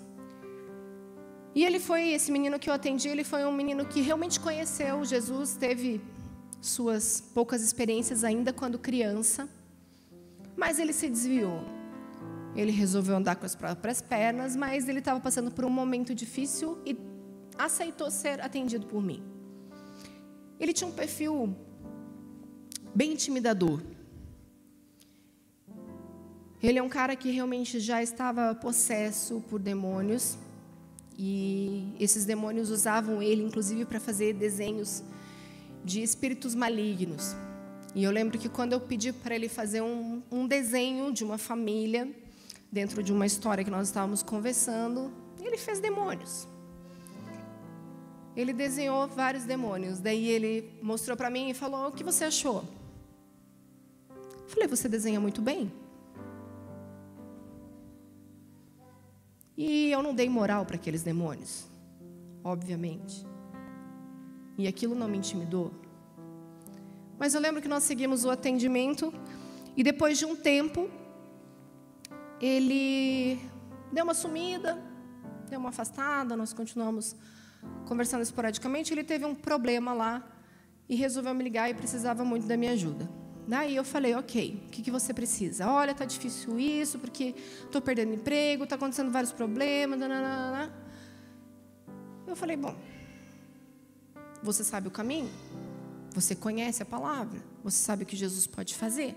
E 1.55 1.63
ele 1.63 1.79
foi, 1.79 2.10
esse 2.10 2.34
menino 2.34 2.60
que 2.60 2.69
eu 2.69 2.73
atendi, 2.73 3.08
ele 3.08 3.23
foi 3.23 3.45
um 3.45 3.53
menino 3.53 3.86
que 3.86 4.01
realmente 4.01 4.41
conheceu 4.41 5.05
Jesus, 5.05 5.55
teve 5.55 6.01
suas 6.60 7.21
poucas 7.34 7.62
experiências 7.63 8.25
ainda 8.25 8.51
quando 8.51 8.77
criança, 8.77 9.47
mas 10.56 10.80
ele 10.80 10.94
se 10.94 11.10
desviou. 11.10 11.63
Ele 12.56 12.72
resolveu 12.72 13.15
andar 13.15 13.36
com 13.36 13.46
as 13.46 13.56
próprias 13.56 14.02
pernas, 14.02 14.56
mas 14.56 14.88
ele 14.88 15.00
estava 15.00 15.20
passando 15.20 15.52
por 15.52 15.65
um 15.65 15.70
momento 15.70 16.15
difícil 16.15 16.78
e 16.86 16.98
aceitou 17.58 18.10
ser 18.10 18.39
atendido 18.41 18.86
por 18.86 19.02
mim. 19.02 19.22
Ele 20.60 20.72
tinha 20.72 20.88
um 20.88 20.94
perfil 20.94 21.56
bem 22.94 23.12
intimidador. 23.12 23.82
Ele 26.63 26.80
é 26.80 26.84
um 26.84 26.89
cara 26.89 27.15
que 27.15 27.30
realmente 27.30 27.80
já 27.80 28.02
estava 28.02 28.56
possesso 28.56 29.44
por 29.50 29.60
demônios. 29.60 30.38
E 31.18 31.94
esses 32.00 32.26
demônios 32.26 32.70
usavam 32.70 33.22
ele, 33.22 33.44
inclusive, 33.44 33.86
para 33.86 34.00
fazer 34.00 34.34
desenhos 34.34 35.04
de 35.84 36.02
espíritos 36.02 36.56
malignos. 36.56 37.36
E 37.95 38.03
eu 38.03 38.12
lembro 38.12 38.38
que 38.38 38.49
quando 38.49 38.73
eu 38.73 38.79
pedi 38.81 39.13
para 39.13 39.34
ele 39.34 39.47
fazer 39.47 39.81
um, 39.81 40.21
um, 40.29 40.45
desenho 40.45 41.13
de 41.13 41.23
uma 41.23 41.38
família, 41.38 42.13
dentro 42.69 43.01
de 43.01 43.13
uma 43.13 43.25
história 43.25 43.63
que 43.63 43.71
nós 43.71 43.88
estávamos 43.88 44.21
conversando, 44.21 45.13
ele 45.39 45.58
fez 45.58 45.79
demônios. 45.79 46.45
Ele 48.36 48.51
desenhou 48.51 49.08
vários 49.08 49.45
demônios. 49.45 49.99
Daí 49.99 50.27
ele 50.27 50.77
mostrou 50.81 51.15
para 51.15 51.29
mim 51.29 51.49
e 51.49 51.53
falou: 51.53 51.88
O 51.88 51.91
que 51.93 52.03
você 52.03 52.25
achou? 52.25 52.65
Eu 54.10 54.49
falei: 54.49 54.67
Você 54.67 54.89
desenha 54.89 55.21
muito 55.21 55.41
bem. 55.41 55.71
E 59.58 59.89
eu 59.89 60.03
não 60.03 60.13
dei 60.13 60.27
moral 60.27 60.65
para 60.65 60.75
aqueles 60.75 61.01
demônios, 61.01 61.65
obviamente. 62.43 63.25
E 64.58 64.67
aquilo 64.67 64.93
não 64.95 65.08
me 65.08 65.17
intimidou. 65.17 65.71
Mas 67.17 67.34
eu 67.34 67.41
lembro 67.41 67.62
que 67.62 67.67
nós 67.67 67.84
seguimos 67.84 68.25
o 68.25 68.30
atendimento 68.30 69.13
e 69.75 69.84
depois 69.84 70.17
de 70.17 70.25
um 70.25 70.36
tempo 70.36 70.89
ele 72.39 73.39
deu 73.91 74.04
uma 74.04 74.13
sumida, 74.13 74.78
deu 75.49 75.60
uma 75.60 75.69
afastada, 75.69 76.36
nós 76.36 76.54
continuamos 76.54 77.15
conversando 77.86 78.21
esporadicamente, 78.21 78.93
ele 78.93 79.04
teve 79.04 79.25
um 79.25 79.34
problema 79.34 79.93
lá 79.93 80.28
e 80.88 80.95
resolveu 80.95 81.34
me 81.34 81.43
ligar 81.43 81.69
e 81.69 81.73
precisava 81.73 82.23
muito 82.23 82.45
da 82.45 82.58
minha 82.58 82.73
ajuda. 82.73 83.10
Daí 83.47 83.75
eu 83.75 83.84
falei, 83.84 84.15
ok, 84.15 84.63
o 84.67 84.69
que, 84.71 84.82
que 84.82 84.91
você 84.91 85.13
precisa? 85.13 85.67
Olha, 85.67 85.93
tá 85.93 86.04
difícil 86.04 86.60
isso, 86.60 86.97
porque 86.97 87.36
estou 87.63 87.80
perdendo 87.80 88.13
emprego, 88.13 88.63
está 88.63 88.75
acontecendo 88.75 89.12
vários 89.12 89.32
problemas. 89.32 89.99
Nananana. 89.99 90.73
Eu 92.25 92.36
falei, 92.36 92.58
bom, 92.58 92.75
você 94.41 94.63
sabe 94.63 94.88
o 94.88 94.91
caminho? 94.91 95.30
Você 96.15 96.34
conhece 96.34 96.82
a 96.82 96.86
palavra? 96.86 97.39
Você 97.63 97.78
sabe 97.78 98.04
o 98.04 98.06
que 98.06 98.15
Jesus 98.15 98.47
pode 98.47 98.73
fazer? 98.73 99.15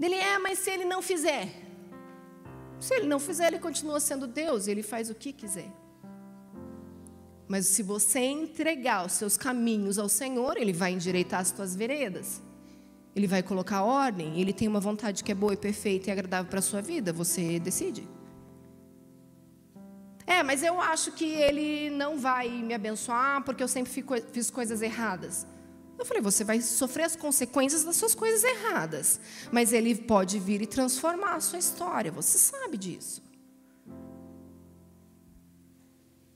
Ele 0.00 0.14
é, 0.14 0.38
mas 0.38 0.58
se 0.58 0.70
ele 0.70 0.84
não 0.84 1.00
fizer? 1.02 1.48
Se 2.80 2.94
ele 2.94 3.06
não 3.06 3.18
fizer, 3.18 3.48
ele 3.48 3.58
continua 3.58 4.00
sendo 4.00 4.26
Deus, 4.26 4.66
ele 4.66 4.82
faz 4.82 5.10
o 5.10 5.14
que 5.14 5.32
quiser. 5.32 5.70
Mas 7.48 7.66
se 7.66 7.82
você 7.82 8.20
entregar 8.20 9.06
os 9.06 9.12
seus 9.12 9.36
caminhos 9.36 9.98
ao 9.98 10.08
Senhor, 10.08 10.56
Ele 10.56 10.72
vai 10.72 10.92
endireitar 10.92 11.40
as 11.40 11.52
tuas 11.52 11.76
veredas. 11.76 12.42
Ele 13.14 13.26
vai 13.26 13.42
colocar 13.42 13.84
ordem. 13.84 14.40
Ele 14.40 14.52
tem 14.52 14.66
uma 14.66 14.80
vontade 14.80 15.22
que 15.22 15.30
é 15.30 15.34
boa 15.34 15.54
e 15.54 15.56
perfeita 15.56 16.08
e 16.08 16.12
agradável 16.12 16.50
para 16.50 16.58
a 16.58 16.62
sua 16.62 16.82
vida. 16.82 17.12
Você 17.12 17.60
decide. 17.60 18.15
É, 20.26 20.42
mas 20.42 20.62
eu 20.62 20.80
acho 20.80 21.12
que 21.12 21.24
Ele 21.24 21.90
não 21.90 22.18
vai 22.18 22.48
me 22.48 22.74
abençoar 22.74 23.44
porque 23.44 23.62
eu 23.62 23.68
sempre 23.68 23.92
fico, 23.92 24.14
fiz 24.32 24.50
coisas 24.50 24.82
erradas. 24.82 25.46
Eu 25.98 26.04
falei, 26.04 26.22
você 26.22 26.44
vai 26.44 26.60
sofrer 26.60 27.04
as 27.04 27.16
consequências 27.16 27.84
das 27.84 27.96
suas 27.96 28.14
coisas 28.14 28.44
erradas. 28.44 29.20
Mas 29.52 29.72
Ele 29.72 29.94
pode 29.94 30.38
vir 30.38 30.60
e 30.60 30.66
transformar 30.66 31.36
a 31.36 31.40
sua 31.40 31.58
história. 31.58 32.10
Você 32.10 32.38
sabe 32.38 32.76
disso. 32.76 33.22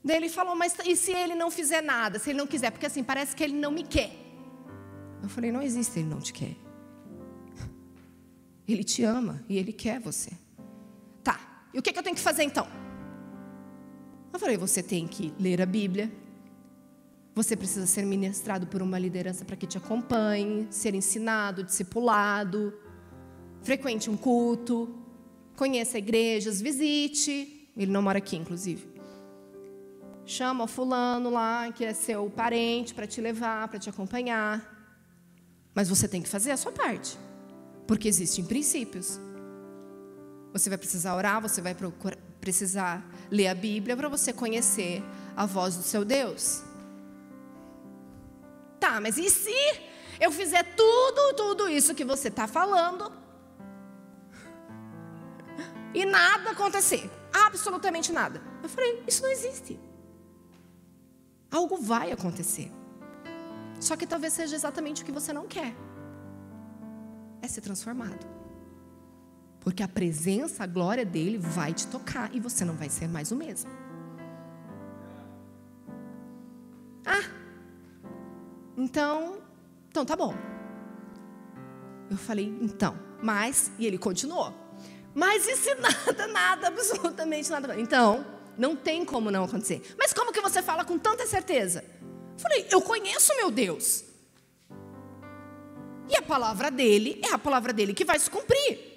Daí 0.03 0.17
ele 0.17 0.29
falou, 0.29 0.55
mas 0.55 0.75
e 0.85 0.95
se 0.95 1.11
ele 1.11 1.35
não 1.35 1.51
fizer 1.51 1.81
nada, 1.81 2.17
se 2.17 2.31
ele 2.31 2.39
não 2.39 2.47
quiser? 2.47 2.71
Porque 2.71 2.87
assim, 2.87 3.03
parece 3.03 3.35
que 3.35 3.43
ele 3.43 3.53
não 3.53 3.69
me 3.69 3.83
quer. 3.83 4.11
Eu 5.21 5.29
falei, 5.29 5.51
não 5.51 5.61
existe 5.61 5.99
ele 5.99 6.09
não 6.09 6.19
te 6.19 6.33
quer. 6.33 6.55
Ele 8.67 8.83
te 8.83 9.03
ama 9.03 9.43
e 9.49 9.57
ele 9.57 9.73
quer 9.73 9.99
você. 9.99 10.31
Tá, 11.23 11.65
e 11.73 11.77
o 11.77 11.81
que, 11.81 11.91
que 11.91 11.99
eu 11.99 12.03
tenho 12.03 12.15
que 12.15 12.21
fazer 12.21 12.43
então? 12.43 12.65
Eu 14.33 14.39
falei, 14.39 14.57
você 14.57 14.81
tem 14.81 15.07
que 15.07 15.33
ler 15.39 15.61
a 15.61 15.65
Bíblia. 15.65 16.11
Você 17.35 17.55
precisa 17.55 17.85
ser 17.85 18.05
ministrado 18.05 18.67
por 18.67 18.81
uma 18.81 18.99
liderança 18.99 19.45
para 19.45 19.55
que 19.55 19.65
te 19.65 19.77
acompanhe, 19.77 20.67
ser 20.69 20.93
ensinado, 20.93 21.63
discipulado, 21.63 22.73
frequente 23.61 24.09
um 24.09 24.17
culto, 24.17 24.93
conheça 25.55 25.97
igrejas, 25.97 26.61
visite. 26.61 27.69
Ele 27.75 27.91
não 27.91 28.01
mora 28.01 28.17
aqui, 28.17 28.35
inclusive. 28.35 28.89
Chama 30.25 30.65
o 30.65 30.67
fulano 30.67 31.29
lá, 31.29 31.71
que 31.71 31.83
é 31.83 31.93
seu 31.93 32.29
parente, 32.29 32.93
para 32.93 33.07
te 33.07 33.19
levar, 33.21 33.67
para 33.67 33.79
te 33.79 33.89
acompanhar. 33.89 34.79
Mas 35.73 35.89
você 35.89 36.07
tem 36.07 36.21
que 36.21 36.29
fazer 36.29 36.51
a 36.51 36.57
sua 36.57 36.71
parte. 36.71 37.17
Porque 37.87 38.07
existem 38.07 38.45
princípios. 38.45 39.19
Você 40.53 40.69
vai 40.69 40.77
precisar 40.77 41.15
orar, 41.15 41.41
você 41.41 41.61
vai 41.61 41.73
procurar, 41.73 42.17
precisar 42.41 43.07
ler 43.29 43.47
a 43.47 43.55
Bíblia 43.55 43.95
para 43.95 44.09
você 44.09 44.33
conhecer 44.33 45.01
a 45.37 45.45
voz 45.45 45.75
do 45.75 45.83
seu 45.83 46.03
Deus. 46.03 46.63
Tá, 48.79 48.99
mas 48.99 49.17
e 49.17 49.29
se 49.29 49.55
eu 50.19 50.31
fizer 50.31 50.63
tudo, 50.75 51.35
tudo 51.35 51.69
isso 51.69 51.93
que 51.93 52.03
você 52.03 52.27
está 52.27 52.47
falando 52.47 53.11
e 55.93 56.03
nada 56.03 56.49
acontecer? 56.51 57.09
Absolutamente 57.31 58.11
nada. 58.11 58.41
Eu 58.63 58.69
falei, 58.69 59.03
isso 59.07 59.21
não 59.21 59.31
existe. 59.31 59.79
Algo 61.51 61.77
vai 61.77 62.11
acontecer. 62.11 62.71
Só 63.79 63.95
que 63.95 64.07
talvez 64.07 64.33
seja 64.33 64.55
exatamente 64.55 65.03
o 65.03 65.05
que 65.05 65.11
você 65.11 65.31
não 65.31 65.47
quer. 65.47 65.75
É 67.41 67.47
ser 67.47 67.61
transformado. 67.61 68.40
Porque 69.61 69.83
a 69.83 69.87
presença, 69.87 70.63
a 70.63 70.67
glória 70.67 71.05
dele 71.05 71.37
vai 71.37 71.71
te 71.73 71.87
tocar 71.87 72.33
e 72.33 72.39
você 72.39 72.65
não 72.65 72.75
vai 72.75 72.89
ser 72.89 73.07
mais 73.07 73.31
o 73.31 73.35
mesmo. 73.35 73.69
Ah, 77.05 77.23
então, 78.75 79.39
então 79.89 80.03
tá 80.03 80.15
bom. 80.15 80.35
Eu 82.09 82.17
falei, 82.17 82.53
então, 82.61 82.97
mas, 83.21 83.71
e 83.77 83.85
ele 83.85 83.97
continuou. 83.97 84.53
Mas 85.13 85.47
e 85.47 85.55
se 85.55 85.75
nada, 85.75 86.27
nada, 86.27 86.67
absolutamente 86.67 87.49
nada. 87.49 87.79
Então, 87.79 88.25
não 88.57 88.75
tem 88.75 89.05
como 89.05 89.29
não 89.29 89.43
acontecer. 89.43 89.95
Mas 89.97 90.11
como 90.11 90.31
que 90.31 90.41
você 90.41 90.61
fala 90.61 90.83
com 90.83 90.97
tanta 90.97 91.27
certeza? 91.27 91.83
Falei, 92.37 92.65
eu 92.71 92.81
conheço 92.81 93.35
meu 93.35 93.51
Deus. 93.51 94.05
E 96.09 96.15
a 96.15 96.21
palavra 96.21 96.71
dele 96.71 97.21
é 97.23 97.31
a 97.31 97.37
palavra 97.37 97.71
dele 97.71 97.93
que 97.93 98.03
vai 98.03 98.17
se 98.17 98.29
cumprir. 98.29 98.90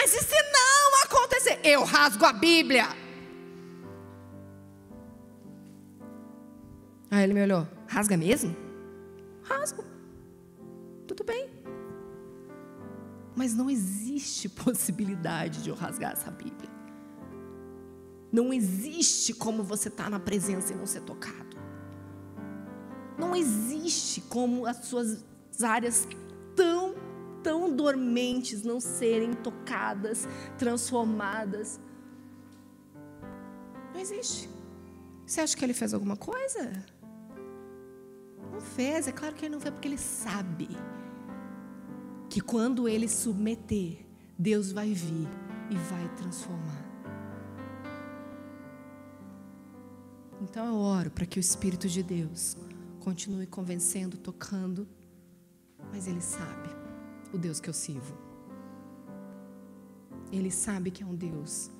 Mas 0.00 0.14
e 0.14 0.20
se 0.20 0.34
não 0.50 1.02
acontecer? 1.04 1.60
Eu 1.62 1.84
rasgo 1.84 2.24
a 2.24 2.32
Bíblia. 2.32 2.88
Aí 7.10 7.24
ele 7.24 7.34
me 7.34 7.42
olhou, 7.42 7.68
rasga 7.86 8.16
mesmo? 8.16 8.56
Rasgo. 9.42 9.84
Tudo 11.06 11.22
bem. 11.22 11.50
Mas 13.36 13.52
não 13.52 13.68
existe 13.68 14.48
possibilidade 14.64 15.62
de 15.62 15.68
eu 15.68 15.74
rasgar 15.74 16.12
essa 16.12 16.30
Bíblia. 16.30 16.70
Não 18.32 18.54
existe 18.54 19.34
como 19.34 19.62
você 19.62 19.88
estar 19.88 20.04
tá 20.04 20.10
na 20.10 20.18
presença 20.18 20.72
e 20.72 20.76
não 20.76 20.86
ser 20.86 21.02
tocado. 21.02 21.58
Não 23.18 23.36
existe 23.36 24.22
como 24.22 24.64
as 24.64 24.78
suas 24.86 25.22
áreas 25.62 26.08
tão, 27.42 27.74
dormentes 27.74 28.62
não 28.62 28.80
serem 28.80 29.32
tocadas, 29.32 30.28
transformadas. 30.58 31.80
Não 33.92 34.00
existe. 34.00 34.48
Você 35.26 35.40
acha 35.40 35.56
que 35.56 35.64
ele 35.64 35.74
fez 35.74 35.94
alguma 35.94 36.16
coisa? 36.16 36.72
Não 38.52 38.60
fez, 38.60 39.06
é 39.06 39.12
claro 39.12 39.34
que 39.34 39.44
ele 39.44 39.54
não 39.54 39.60
fez, 39.60 39.72
porque 39.72 39.88
ele 39.88 39.98
sabe 39.98 40.68
que 42.28 42.40
quando 42.40 42.88
ele 42.88 43.08
submeter, 43.08 44.06
Deus 44.38 44.72
vai 44.72 44.92
vir 44.92 45.28
e 45.70 45.76
vai 45.76 46.08
transformar. 46.16 46.90
Então 50.42 50.66
eu 50.66 50.74
oro 50.74 51.10
para 51.10 51.26
que 51.26 51.38
o 51.38 51.40
Espírito 51.40 51.86
de 51.86 52.02
Deus 52.02 52.56
continue 53.00 53.46
convencendo, 53.46 54.16
tocando, 54.16 54.88
mas 55.92 56.06
Ele 56.06 56.20
sabe 56.20 56.79
o 57.32 57.38
Deus 57.38 57.60
que 57.60 57.68
eu 57.68 57.74
sirvo. 57.74 58.14
Ele 60.32 60.50
sabe 60.50 60.90
que 60.90 61.02
é 61.02 61.06
um 61.06 61.14
Deus 61.14 61.70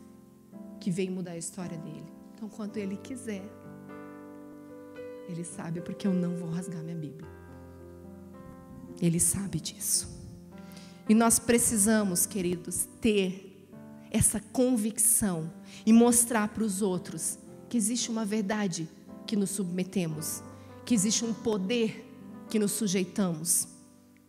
que 0.81 0.91
veio 0.91 1.13
mudar 1.13 1.33
a 1.33 1.39
história 1.39 1.79
dele. 1.79 2.11
Então, 2.35 2.49
quando 2.49 2.77
Ele 2.77 2.97
quiser, 2.97 3.45
Ele 5.29 5.45
sabe 5.45 5.81
porque 5.81 6.07
eu 6.07 6.13
não 6.13 6.37
vou 6.37 6.51
rasgar 6.51 6.83
minha 6.83 6.97
Bíblia. 6.97 7.29
Ele 9.01 9.21
sabe 9.21 9.61
disso. 9.61 10.09
E 11.09 11.15
nós 11.15 11.39
precisamos, 11.39 12.27
queridos, 12.27 12.89
ter 13.01 13.69
essa 14.11 14.41
convicção 14.53 15.53
e 15.87 15.93
mostrar 15.93 16.49
para 16.49 16.65
os 16.65 16.83
outros 16.83 17.39
que 17.69 17.77
existe 17.77 18.11
uma 18.11 18.25
verdade 18.25 18.89
que 19.27 19.37
nos 19.37 19.51
submetemos, 19.51 20.43
que 20.85 20.95
existe 20.95 21.25
um 21.25 21.33
poder 21.33 22.07
que 22.49 22.59
nos 22.59 22.73
sujeitamos. 22.73 23.69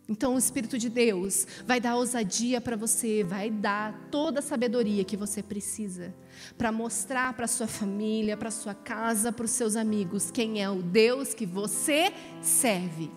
Então, 0.08 0.34
o 0.34 0.38
Espírito 0.38 0.76
de 0.76 0.88
Deus 0.88 1.46
vai 1.66 1.80
dar 1.80 1.96
ousadia 1.96 2.60
para 2.60 2.76
você, 2.76 3.22
vai 3.22 3.50
dar 3.50 4.08
toda 4.10 4.40
a 4.40 4.42
sabedoria 4.42 5.04
que 5.04 5.16
você 5.16 5.42
precisa 5.42 6.12
para 6.58 6.72
mostrar 6.72 7.32
para 7.34 7.46
sua 7.46 7.68
família, 7.68 8.36
para 8.36 8.50
sua 8.50 8.74
casa, 8.74 9.32
para 9.32 9.44
os 9.44 9.52
seus 9.52 9.76
amigos 9.76 10.30
quem 10.30 10.62
é 10.62 10.68
o 10.68 10.82
Deus 10.82 11.34
que 11.34 11.46
você 11.46 12.12
serve. 12.40 13.10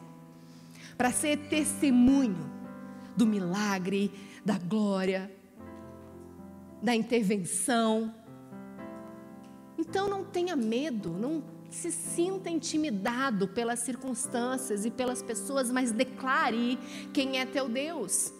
Para 0.95 1.11
ser 1.11 1.37
testemunho 1.49 2.49
do 3.17 3.25
milagre, 3.25 4.11
da 4.45 4.57
glória, 4.57 5.31
da 6.81 6.95
intervenção. 6.95 8.13
Então 9.77 10.07
não 10.07 10.23
tenha 10.23 10.55
medo, 10.55 11.09
não 11.09 11.43
se 11.69 11.91
sinta 11.91 12.49
intimidado 12.49 13.47
pelas 13.47 13.79
circunstâncias 13.79 14.85
e 14.85 14.91
pelas 14.91 15.21
pessoas, 15.21 15.71
mas 15.71 15.91
declare 15.91 16.79
quem 17.13 17.39
é 17.39 17.45
teu 17.45 17.67
Deus. 17.67 18.33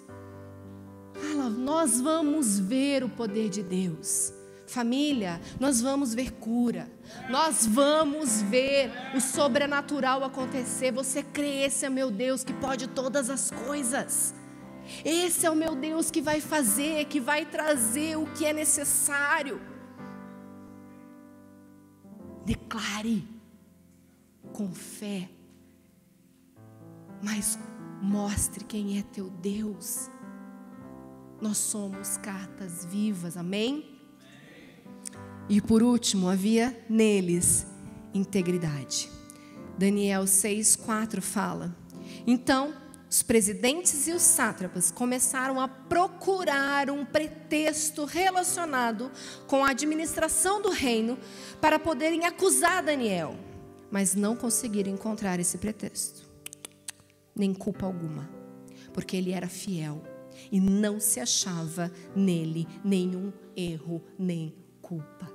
Fala, 1.14 1.50
nós 1.50 2.02
vamos 2.02 2.60
ver 2.60 3.04
o 3.04 3.10
poder 3.10 3.50
de 3.50 3.64
Deus. 3.64 4.34
Família, 4.68 5.40
nós 5.60 5.80
vamos 5.80 6.14
ver 6.14 6.32
cura, 6.34 6.90
nós 7.30 7.68
vamos 7.68 8.42
ver 8.42 8.92
o 9.16 9.22
sobrenatural 9.22 10.24
acontecer. 10.24 10.92
Você 10.92 11.22
crê, 11.22 11.64
esse 11.64 11.86
é 11.86 11.90
meu 11.90 12.10
Deus 12.10 12.44
que 12.44 12.54
pode 12.54 12.88
todas 12.88 13.30
as 13.30 13.52
coisas. 13.52 14.34
Esse 15.04 15.46
é 15.46 15.50
o 15.50 15.56
meu 15.56 15.76
Deus 15.76 16.10
que 16.12 16.22
vai 16.22 16.42
fazer, 16.42 17.06
que 17.06 17.20
vai 17.20 17.46
trazer 17.46 18.18
o 18.18 18.26
que 18.26 18.46
é 18.46 18.54
necessário. 18.54 19.62
Declare 22.46 23.28
com 24.54 24.72
fé, 24.72 25.30
mas 27.22 27.58
mostre 28.02 28.64
quem 28.64 29.00
é 29.00 29.02
teu 29.02 29.30
Deus. 29.30 30.10
Nós 31.42 31.58
somos 31.58 32.18
cartas 32.18 32.86
vivas, 32.86 33.36
amém? 33.36 34.00
E 35.50 35.60
por 35.60 35.84
último, 35.84 36.30
havia 36.30 36.86
neles 36.90 37.68
integridade. 38.14 39.10
Daniel 39.78 40.24
6,4 40.24 41.22
fala: 41.22 41.76
Então 42.26 42.74
os 43.16 43.24
presidentes 43.24 44.10
e 44.10 44.12
os 44.12 44.22
sátrapas 44.22 44.92
começaram 44.92 45.58
a 45.62 45.70
procurar 45.70 46.90
um 46.90 47.06
pretexto 47.06 48.04
relacionado 48.04 49.10
com 49.48 49.64
a 49.64 49.70
administração 49.70 50.62
do 50.62 50.70
reino 50.70 51.18
para 51.62 51.80
poderem 51.80 52.26
acusar 52.26 52.84
Daniel, 52.84 53.38
mas 53.90 54.16
não 54.16 54.36
conseguiram 54.36 54.92
encontrar 54.92 55.40
esse 55.40 55.58
pretexto, 55.58 56.30
nem 57.34 57.54
culpa 57.54 57.86
alguma, 57.86 58.30
porque 58.94 59.16
ele 59.16 59.32
era 59.32 59.48
fiel 59.48 60.04
e 60.52 60.60
não 60.60 61.00
se 61.00 61.22
achava 61.22 61.90
nele 62.14 62.68
nenhum 62.84 63.32
erro 63.56 64.04
nem 64.20 64.54
culpa. 64.82 65.35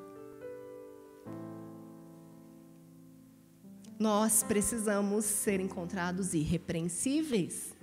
Nós 4.01 4.43
precisamos 4.43 5.27
ser 5.27 5.61
encontrados 5.61 6.33
irrepreensíveis, 6.33 7.77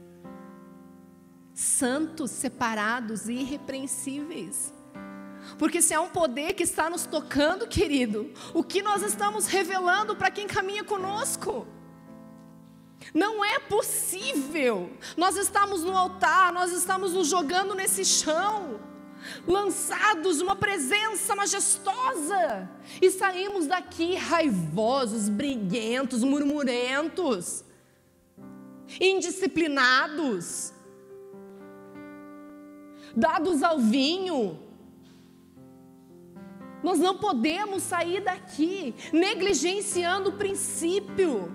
santos, 1.53 2.31
separados, 2.31 3.29
irrepreensíveis. 3.29 4.73
Porque 5.59 5.79
se 5.79 5.93
há 5.93 6.01
um 6.01 6.09
poder 6.09 6.53
que 6.53 6.63
está 6.63 6.89
nos 6.89 7.05
tocando, 7.05 7.67
querido, 7.67 8.33
o 8.51 8.63
que 8.63 8.81
nós 8.81 9.03
estamos 9.03 9.45
revelando 9.45 10.15
para 10.15 10.31
quem 10.31 10.47
caminha 10.47 10.83
conosco? 10.83 11.67
Não 13.13 13.45
é 13.45 13.59
possível. 13.59 14.91
Nós 15.15 15.37
estamos 15.37 15.83
no 15.83 15.95
altar, 15.95 16.51
nós 16.51 16.71
estamos 16.71 17.13
nos 17.13 17.27
jogando 17.27 17.75
nesse 17.75 18.03
chão 18.03 18.86
lançados 19.45 20.41
uma 20.41 20.55
presença 20.55 21.35
majestosa, 21.35 22.69
e 23.01 23.09
saímos 23.11 23.67
daqui 23.67 24.15
raivosos, 24.15 25.29
briguentos, 25.29 26.23
murmurentos, 26.23 27.63
indisciplinados, 29.01 30.73
dados 33.15 33.63
ao 33.63 33.79
vinho. 33.79 34.59
Nós 36.83 36.99
não 36.99 37.17
podemos 37.17 37.83
sair 37.83 38.21
daqui 38.21 38.95
negligenciando 39.11 40.29
o 40.29 40.33
princípio, 40.33 41.51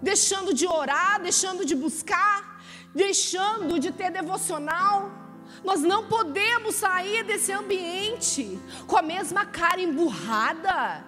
deixando 0.00 0.54
de 0.54 0.66
orar, 0.66 1.20
deixando 1.20 1.64
de 1.64 1.74
buscar, 1.74 2.62
deixando 2.94 3.78
de 3.78 3.92
ter 3.92 4.10
devocional. 4.10 5.27
Nós 5.64 5.80
não 5.80 6.06
podemos 6.06 6.76
sair 6.76 7.24
desse 7.24 7.52
ambiente 7.52 8.58
com 8.86 8.96
a 8.96 9.02
mesma 9.02 9.44
cara 9.44 9.80
emburrada, 9.80 11.04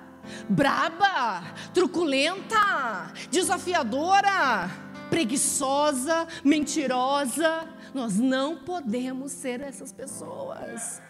braba, 0.48 1.42
truculenta, 1.72 3.12
desafiadora, 3.30 4.70
preguiçosa, 5.08 6.26
mentirosa. 6.44 7.68
Nós 7.92 8.18
não 8.18 8.56
podemos 8.56 9.32
ser 9.32 9.60
essas 9.60 9.92
pessoas. 9.92 11.00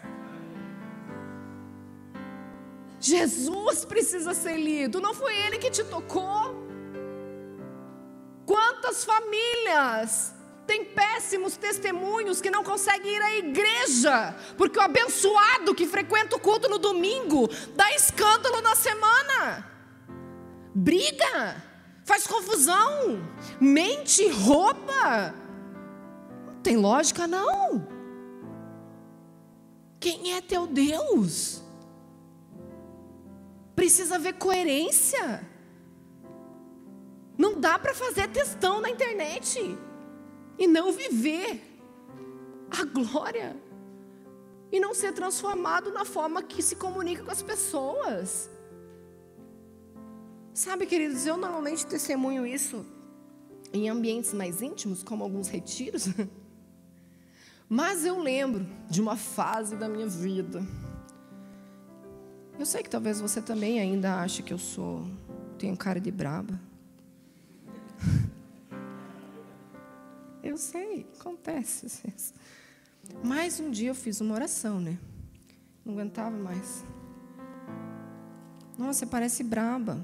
Jesus 2.99 3.83
precisa 3.83 4.33
ser 4.33 4.57
lido, 4.57 5.01
não 5.01 5.13
foi 5.13 5.35
ele 5.35 5.57
que 5.57 5.71
te 5.71 5.83
tocou. 5.83 6.69
Quantas 8.45 9.03
famílias 9.03 10.35
tem 10.71 10.85
péssimos 10.85 11.57
testemunhos 11.57 12.39
que 12.39 12.49
não 12.49 12.63
conseguem 12.63 13.13
ir 13.13 13.21
à 13.21 13.35
igreja, 13.35 14.33
porque 14.57 14.79
o 14.79 14.81
abençoado 14.81 15.75
que 15.75 15.85
frequenta 15.85 16.37
o 16.37 16.39
culto 16.39 16.69
no 16.69 16.77
domingo 16.77 17.49
dá 17.75 17.91
escândalo 17.91 18.61
na 18.61 18.73
semana, 18.73 19.69
briga, 20.73 21.61
faz 22.05 22.25
confusão, 22.25 23.21
mente, 23.59 24.25
rouba. 24.29 25.35
Não 26.47 26.61
tem 26.63 26.77
lógica, 26.77 27.27
não. 27.27 27.85
Quem 29.99 30.37
é 30.37 30.39
teu 30.39 30.65
Deus? 30.65 31.61
Precisa 33.75 34.17
ver 34.17 34.35
coerência. 34.35 35.45
Não 37.37 37.59
dá 37.59 37.77
para 37.77 37.93
fazer 37.93 38.29
testão 38.29 38.79
na 38.79 38.89
internet 38.89 39.77
e 40.61 40.67
não 40.67 40.91
viver 40.91 41.59
a 42.69 42.85
glória 42.85 43.57
e 44.71 44.79
não 44.79 44.93
ser 44.93 45.11
transformado 45.11 45.91
na 45.91 46.05
forma 46.05 46.43
que 46.43 46.61
se 46.61 46.75
comunica 46.75 47.23
com 47.23 47.31
as 47.31 47.41
pessoas. 47.41 48.47
Sabe, 50.53 50.85
queridos, 50.85 51.25
eu 51.25 51.35
normalmente 51.35 51.83
testemunho 51.87 52.45
isso 52.45 52.85
em 53.73 53.89
ambientes 53.89 54.33
mais 54.35 54.61
íntimos, 54.61 55.01
como 55.01 55.23
alguns 55.23 55.47
retiros. 55.47 56.09
Mas 57.67 58.05
eu 58.05 58.19
lembro 58.19 58.67
de 58.87 59.01
uma 59.01 59.15
fase 59.15 59.75
da 59.75 59.89
minha 59.89 60.07
vida. 60.07 60.63
Eu 62.59 62.67
sei 62.67 62.83
que 62.83 62.89
talvez 62.89 63.19
você 63.19 63.41
também 63.41 63.79
ainda 63.79 64.21
ache 64.21 64.43
que 64.43 64.53
eu 64.53 64.59
sou, 64.59 65.07
tenho 65.57 65.75
cara 65.75 65.99
de 65.99 66.11
braba. 66.11 66.59
Eu 70.43 70.57
sei, 70.57 71.05
acontece. 71.19 71.87
Mais 73.23 73.59
um 73.59 73.69
dia 73.69 73.89
eu 73.89 73.95
fiz 73.95 74.19
uma 74.21 74.33
oração, 74.33 74.79
né? 74.79 74.97
Não 75.85 75.93
aguentava 75.93 76.35
mais. 76.35 76.83
Nossa, 78.77 79.05
parece 79.05 79.43
braba. 79.43 80.03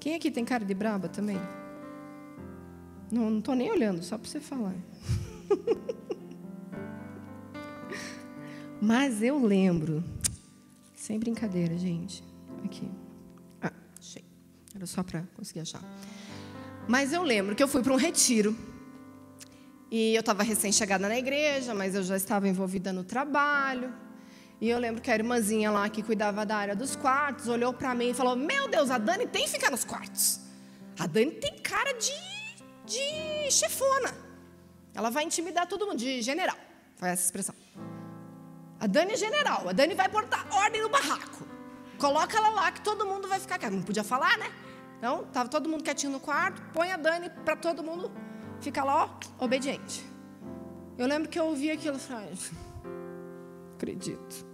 Quem 0.00 0.14
aqui 0.14 0.30
tem 0.30 0.44
cara 0.44 0.64
de 0.64 0.74
braba 0.74 1.08
também? 1.08 1.38
Não, 3.10 3.30
não 3.30 3.40
tô 3.40 3.54
nem 3.54 3.70
olhando, 3.70 4.02
só 4.02 4.18
para 4.18 4.28
você 4.28 4.40
falar. 4.40 4.74
Mas 8.80 9.22
eu 9.22 9.38
lembro, 9.38 10.04
sem 10.94 11.18
brincadeira, 11.18 11.76
gente. 11.78 12.22
Aqui. 12.64 12.90
Era 14.74 14.86
só 14.86 15.04
para 15.04 15.22
conseguir 15.36 15.60
achar. 15.60 15.80
Mas 16.86 17.12
eu 17.12 17.22
lembro 17.22 17.54
que 17.54 17.62
eu 17.62 17.68
fui 17.68 17.82
para 17.82 17.92
um 17.92 17.96
retiro. 17.96 18.56
E 19.90 20.14
eu 20.14 20.20
estava 20.20 20.42
recém-chegada 20.42 21.08
na 21.08 21.16
igreja, 21.16 21.74
mas 21.74 21.94
eu 21.94 22.02
já 22.02 22.16
estava 22.16 22.48
envolvida 22.48 22.92
no 22.92 23.04
trabalho. 23.04 23.94
E 24.60 24.68
eu 24.68 24.78
lembro 24.78 25.00
que 25.00 25.10
a 25.10 25.14
irmãzinha 25.14 25.70
lá 25.70 25.88
que 25.88 26.02
cuidava 26.02 26.44
da 26.44 26.56
área 26.56 26.76
dos 26.76 26.96
quartos 26.96 27.48
olhou 27.48 27.72
para 27.72 27.94
mim 27.94 28.10
e 28.10 28.14
falou: 28.14 28.36
Meu 28.36 28.68
Deus, 28.68 28.90
a 28.90 28.98
Dani 28.98 29.26
tem 29.26 29.44
que 29.44 29.50
ficar 29.50 29.70
nos 29.70 29.84
quartos. 29.84 30.40
A 30.98 31.06
Dani 31.06 31.32
tem 31.32 31.58
cara 31.58 31.92
de, 31.92 32.12
de 32.84 33.50
chefona. 33.50 34.12
Ela 34.94 35.10
vai 35.10 35.24
intimidar 35.24 35.66
todo 35.66 35.86
mundo, 35.86 35.98
de 35.98 36.22
general. 36.22 36.56
Foi 36.96 37.08
essa 37.08 37.24
expressão. 37.24 37.54
A 38.78 38.86
Dani 38.86 39.12
é 39.12 39.16
general. 39.16 39.68
A 39.68 39.72
Dani 39.72 39.94
vai 39.94 40.08
botar 40.08 40.46
ordem 40.50 40.82
no 40.82 40.88
barraco. 40.88 41.46
Coloca 41.98 42.36
ela 42.36 42.50
lá 42.50 42.72
que 42.72 42.80
todo 42.80 43.06
mundo 43.06 43.28
vai 43.28 43.40
ficar. 43.40 43.70
Não 43.70 43.82
podia 43.82 44.04
falar, 44.04 44.36
né? 44.38 44.50
Então, 44.98 45.22
estava 45.22 45.48
todo 45.48 45.68
mundo 45.68 45.84
quietinho 45.84 46.12
no 46.12 46.20
quarto. 46.20 46.62
Põe 46.72 46.92
a 46.92 46.96
Dani 46.96 47.30
para 47.44 47.56
todo 47.56 47.82
mundo 47.82 48.10
ficar 48.60 48.84
lá, 48.84 49.04
ó, 49.04 49.44
obediente. 49.44 50.04
Eu 50.96 51.06
lembro 51.06 51.28
que 51.28 51.38
eu 51.38 51.46
ouvi 51.46 51.70
aquilo 51.70 51.96
e 51.96 52.00
falei, 52.00 52.32
acredito. 53.76 54.46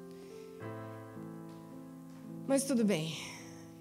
Mas 2.47 2.65
tudo 2.65 2.85
bem. 2.85 3.17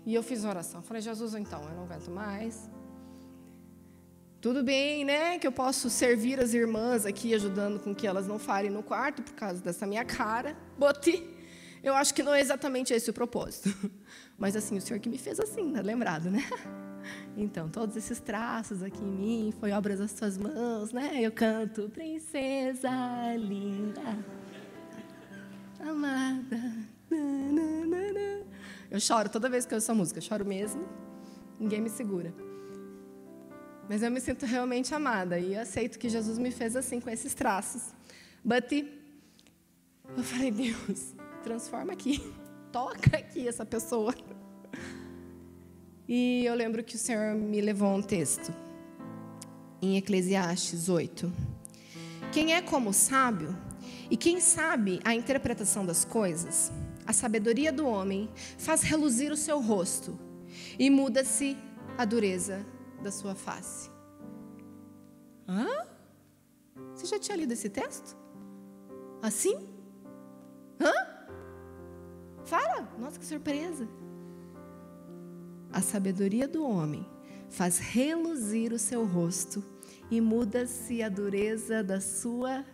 E 0.05 0.14
eu 0.14 0.22
fiz 0.22 0.43
uma 0.43 0.51
oração. 0.51 0.82
Falei, 0.82 1.01
Jesus, 1.01 1.34
então, 1.34 1.62
eu 1.64 1.76
não 1.76 1.84
aguento 1.84 2.10
mais. 2.10 2.70
Tudo 4.41 4.64
bem, 4.64 5.03
né? 5.03 5.38
Que 5.38 5.45
eu 5.45 5.51
posso 5.51 5.89
servir 5.89 6.39
as 6.39 6.53
irmãs 6.53 7.05
aqui, 7.05 7.34
ajudando 7.34 7.80
com 7.80 7.93
que 7.93 8.07
elas 8.07 8.26
não 8.28 8.39
falem 8.39 8.72
no 8.72 8.82
quarto 8.82 9.22
por 9.22 9.34
causa 9.34 9.62
dessa 9.62 9.86
minha 9.86 10.05
cara. 10.05 10.55
Botei. 10.78 11.39
Eu 11.84 11.94
acho 11.94 12.14
que 12.14 12.22
não 12.22 12.34
é 12.34 12.42
exatamente 12.42 12.94
esse 12.94 13.10
o 13.10 13.14
propósito. 13.14 13.74
Mas 14.38 14.56
assim, 14.56 14.78
o 14.78 14.82
Senhor 14.82 15.00
que 15.00 15.10
me 15.10 15.18
fez 15.18 15.40
assim, 15.40 15.74
tá 15.74 15.82
lembrado, 15.82 16.30
né? 16.30 16.44
Então, 17.36 17.70
todos 17.70 17.96
esses 17.96 18.20
traços 18.20 18.84
aqui 18.84 19.02
em 19.02 19.12
mim 19.12 19.54
foi 19.58 19.72
obras 19.72 20.00
das 20.00 20.12
suas 20.12 20.38
mãos, 20.38 20.92
né? 20.92 21.22
Eu 21.22 21.32
canto, 21.32 21.90
princesa 21.90 22.92
linda, 23.38 24.20
amada. 25.80 26.60
Eu 28.92 29.00
choro 29.00 29.30
toda 29.30 29.50
vez 29.50 29.66
que 29.66 29.74
eu 29.74 29.78
ouço 29.78 29.86
essa 29.86 29.94
música, 29.94 30.18
eu 30.20 30.22
choro 30.22 30.46
mesmo. 30.46 30.86
Ninguém 31.60 31.82
me 31.82 31.90
segura. 31.90 32.34
Mas 33.88 34.04
eu 34.04 34.12
me 34.12 34.22
sinto 34.22 34.46
realmente 34.46 34.94
amada 34.94 35.40
e 35.40 35.56
aceito 35.56 35.98
que 35.98 36.10
Jesus 36.10 36.38
me 36.38 36.52
fez 36.52 36.76
assim, 36.76 37.00
com 37.00 37.10
esses 37.10 37.34
traços. 37.34 37.94
But 38.44 38.72
eu 38.72 40.24
falei, 40.24 40.52
Deus, 40.52 41.16
transforma 41.40 41.94
aqui, 41.94 42.22
toca 42.72 43.18
aqui 43.18 43.48
essa 43.48 43.66
pessoa. 43.66 44.14
E 46.08 46.44
eu 46.46 46.56
lembro 46.56 46.84
que 46.84 46.96
o 46.96 47.00
Senhor 47.00 47.36
me 47.36 47.62
levou 47.62 47.88
a 47.90 47.96
um 47.96 48.02
texto 48.02 48.54
em 49.82 49.98
Eclesiastes 49.98 50.90
8. 50.90 51.32
Quem 52.32 52.54
é 52.54 52.62
como 52.62 52.94
sábio 52.94 53.56
e 54.10 54.18
quem 54.18 54.40
sabe 54.40 55.00
a 55.04 55.14
interpretação 55.14 55.86
das 55.86 56.04
coisas, 56.04 56.72
a 57.06 57.14
sabedoria 57.14 57.72
do 57.72 57.88
homem 57.88 58.30
faz 58.58 58.82
reluzir 58.82 59.32
o 59.32 59.38
seu 59.38 59.60
rosto 59.60 60.18
e 60.78 60.90
muda-se 60.90 61.56
a 61.98 62.06
dureza 62.06 62.66
da 63.04 63.12
sua 63.12 63.36
face. 63.36 63.90
Hã? 65.48 65.88
Você 66.94 67.06
já 67.06 67.20
tinha 67.20 67.38
lido 67.38 67.54
esse 67.54 67.70
texto? 67.70 68.18
Assim? 69.22 69.68
Hã? 70.80 70.92
Fala! 72.50 72.89
Nossa, 72.97 73.20
que 73.20 73.26
surpresa! 73.26 73.88
A 75.72 75.82
sabedoria 75.82 76.47
do 76.47 76.66
homem 76.66 77.08
faz 77.47 77.78
reluzir 77.78 78.74
o 78.74 78.80
seu 78.80 79.06
rosto 79.06 79.64
e 80.10 80.20
muda-se 80.20 81.04
a 81.04 81.10
dureza 81.10 81.84
da 81.84 82.02
sua 82.02 82.66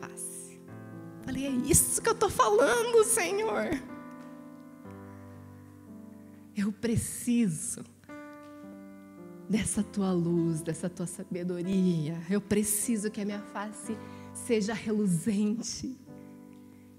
face. 0.00 0.58
Falei, 1.22 1.46
é 1.46 1.50
isso 1.50 2.00
que 2.00 2.08
eu 2.08 2.14
estou 2.14 2.30
falando, 2.30 3.04
Senhor. 3.04 3.68
Eu 6.56 6.72
preciso 6.72 7.84
dessa 9.46 9.82
tua 9.82 10.10
luz, 10.10 10.62
dessa 10.62 10.88
tua 10.88 11.06
sabedoria. 11.06 12.18
Eu 12.30 12.40
preciso 12.40 13.10
que 13.10 13.20
a 13.20 13.26
minha 13.26 13.42
face 13.42 13.94
seja 14.32 14.72
reluzente. 14.72 15.98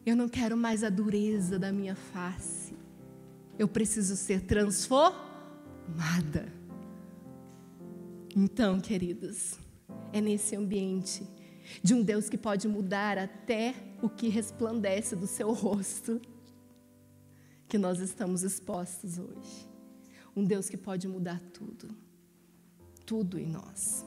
Eu 0.06 0.16
não 0.16 0.28
quero 0.28 0.58
mais 0.58 0.84
a 0.84 0.90
dureza 0.90 1.60
da 1.60 1.72
minha 1.72 1.96
face. 1.96 2.74
Eu 3.58 3.68
preciso 3.68 4.16
ser 4.16 4.42
transformada. 4.42 6.52
Então, 8.36 8.80
queridos, 8.80 9.60
é 10.12 10.22
nesse 10.22 10.56
ambiente 10.56 11.28
de 11.84 11.94
um 11.94 12.02
Deus 12.02 12.30
que 12.30 12.38
pode 12.38 12.68
mudar 12.68 13.18
até 13.18 13.76
o 14.02 14.10
que 14.10 14.30
resplandece 14.30 15.16
do 15.16 15.28
seu 15.28 15.54
rosto 15.54 16.20
que 17.68 17.78
nós 17.78 18.00
estamos 18.00 18.44
expostos 18.44 19.20
hoje. 19.20 19.70
Um 20.36 20.44
Deus 20.44 20.70
que 20.70 20.78
pode 20.78 21.08
mudar 21.08 21.40
tudo 21.54 21.96
tudo 23.12 23.38
em 23.38 23.46
nós. 23.46 24.06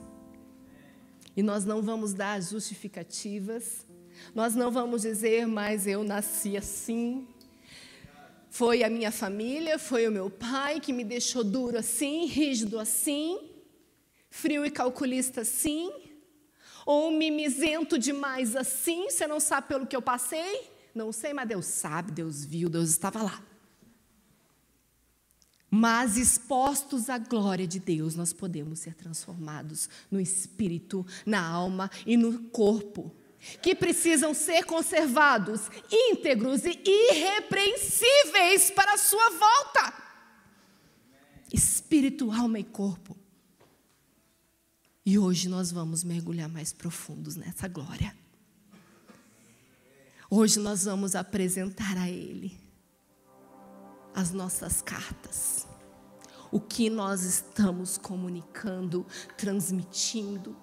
E 1.36 1.42
nós 1.42 1.66
não 1.66 1.82
vamos 1.82 2.14
dar 2.14 2.40
justificativas, 2.40 3.86
nós 4.34 4.54
não 4.54 4.70
vamos 4.70 5.02
dizer, 5.02 5.46
mas 5.46 5.86
eu 5.86 6.04
nasci 6.04 6.56
assim. 6.56 7.26
Foi 8.50 8.84
a 8.84 8.88
minha 8.88 9.10
família, 9.10 9.78
foi 9.78 10.06
o 10.06 10.12
meu 10.12 10.30
pai 10.30 10.78
que 10.78 10.92
me 10.92 11.02
deixou 11.02 11.42
duro 11.42 11.76
assim, 11.76 12.26
rígido 12.26 12.78
assim, 12.78 13.40
frio 14.30 14.64
e 14.64 14.70
calculista 14.70 15.40
assim, 15.40 15.90
ou 16.86 17.10
mimizento 17.10 17.98
demais 17.98 18.54
assim, 18.54 19.10
você 19.10 19.26
não 19.26 19.40
sabe 19.40 19.68
pelo 19.68 19.86
que 19.86 19.96
eu 19.96 20.02
passei? 20.02 20.70
Não 20.94 21.10
sei, 21.10 21.32
mas 21.32 21.48
Deus 21.48 21.66
sabe, 21.66 22.12
Deus 22.12 22.44
viu, 22.44 22.68
Deus 22.68 22.90
estava 22.90 23.22
lá. 23.22 23.42
Mas 25.68 26.16
expostos 26.16 27.10
à 27.10 27.18
glória 27.18 27.66
de 27.66 27.80
Deus, 27.80 28.14
nós 28.14 28.32
podemos 28.32 28.78
ser 28.78 28.94
transformados 28.94 29.88
no 30.08 30.20
espírito, 30.20 31.04
na 31.26 31.44
alma 31.44 31.90
e 32.06 32.16
no 32.16 32.44
corpo, 32.50 33.12
que 33.62 33.74
precisam 33.74 34.34
ser 34.34 34.64
conservados 34.64 35.62
íntegros 35.90 36.64
e 36.64 36.80
irrepreensíveis 36.84 38.70
para 38.70 38.94
a 38.94 38.98
sua 38.98 39.30
volta. 39.30 40.04
Espírito, 41.52 42.32
alma 42.32 42.58
e 42.58 42.64
corpo. 42.64 43.16
E 45.06 45.18
hoje 45.18 45.48
nós 45.48 45.70
vamos 45.70 46.02
mergulhar 46.02 46.48
mais 46.48 46.72
profundos 46.72 47.36
nessa 47.36 47.68
glória. 47.68 48.16
Hoje 50.30 50.58
nós 50.58 50.84
vamos 50.84 51.14
apresentar 51.14 51.96
a 51.98 52.10
Ele 52.10 52.58
as 54.14 54.30
nossas 54.32 54.80
cartas. 54.80 55.66
O 56.50 56.60
que 56.60 56.88
nós 56.88 57.22
estamos 57.22 57.98
comunicando, 57.98 59.04
transmitindo. 59.36 60.56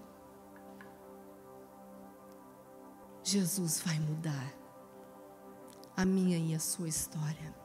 Jesus 3.32 3.82
vai 3.86 3.98
mudar 3.98 4.54
a 5.96 6.04
minha 6.04 6.38
e 6.38 6.54
a 6.54 6.60
sua 6.60 6.90
história. 6.90 7.56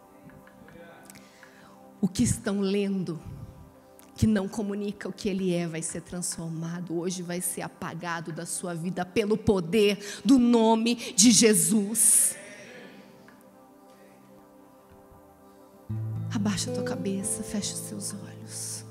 O 2.00 2.06
que 2.06 2.22
estão 2.22 2.60
lendo, 2.60 3.20
que 4.14 4.28
não 4.28 4.46
comunica 4.46 5.08
o 5.08 5.12
que 5.12 5.28
ele 5.28 5.52
é, 5.52 5.66
vai 5.66 5.82
ser 5.82 6.02
transformado, 6.02 6.96
hoje 6.96 7.20
vai 7.20 7.40
ser 7.40 7.62
apagado 7.62 8.30
da 8.30 8.46
sua 8.46 8.74
vida 8.74 9.04
pelo 9.04 9.36
poder 9.36 9.98
do 10.24 10.38
nome 10.38 10.94
de 10.94 11.32
Jesus. 11.32 12.36
Abaixa 16.32 16.70
a 16.70 16.74
tua 16.74 16.84
cabeça, 16.84 17.42
fecha 17.42 17.74
os 17.74 17.80
seus 17.80 18.14
olhos. 18.14 18.85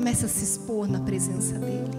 Começa 0.00 0.24
a 0.24 0.28
se 0.30 0.42
expor 0.42 0.88
na 0.88 1.00
presença 1.00 1.58
dEle. 1.58 1.90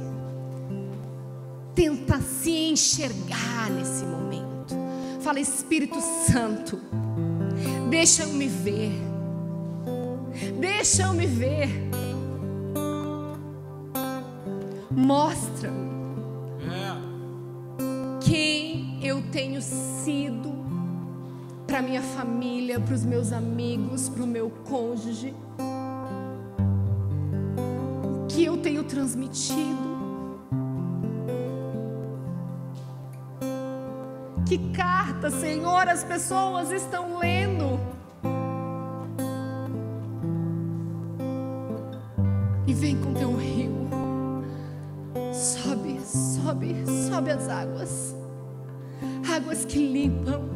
Tenta 1.76 2.20
se 2.20 2.50
enxergar 2.50 3.70
nesse 3.70 4.04
momento. 4.04 4.76
Fala, 5.20 5.40
Espírito 5.40 6.02
Santo, 6.02 6.80
deixa 7.92 8.24
eu 8.24 8.30
me 8.30 8.48
ver. 8.48 8.92
Deixa 10.60 11.04
eu 11.04 11.14
me 11.14 11.28
ver. 11.28 11.70
Mostra-me 14.90 15.92
eu 19.04 19.22
tenho 19.32 19.62
sido 19.62 20.52
para 21.68 21.84
minha 21.84 22.02
família, 22.02 22.80
para 22.80 22.96
os 22.96 23.06
meus 23.06 23.32
amigos, 23.32 24.10
para 24.10 24.24
o 24.24 24.28
meu 24.28 24.50
cônjuge, 24.50 25.36
transmitido, 28.84 30.02
Que 34.52 34.58
carta, 34.74 35.32
Senhor, 35.32 35.88
as 35.88 36.04
pessoas 36.04 36.72
estão 36.72 37.18
lendo? 37.20 37.80
E 42.68 42.74
vem 42.74 43.00
com 43.00 43.14
teu 43.14 43.34
rio. 43.34 43.88
Sobe, 45.32 46.02
sobe, 46.02 46.84
sobe 47.08 47.32
as 47.32 47.48
águas. 47.48 48.14
Águas 49.34 49.64
que 49.64 49.80
limpam, 49.80 50.50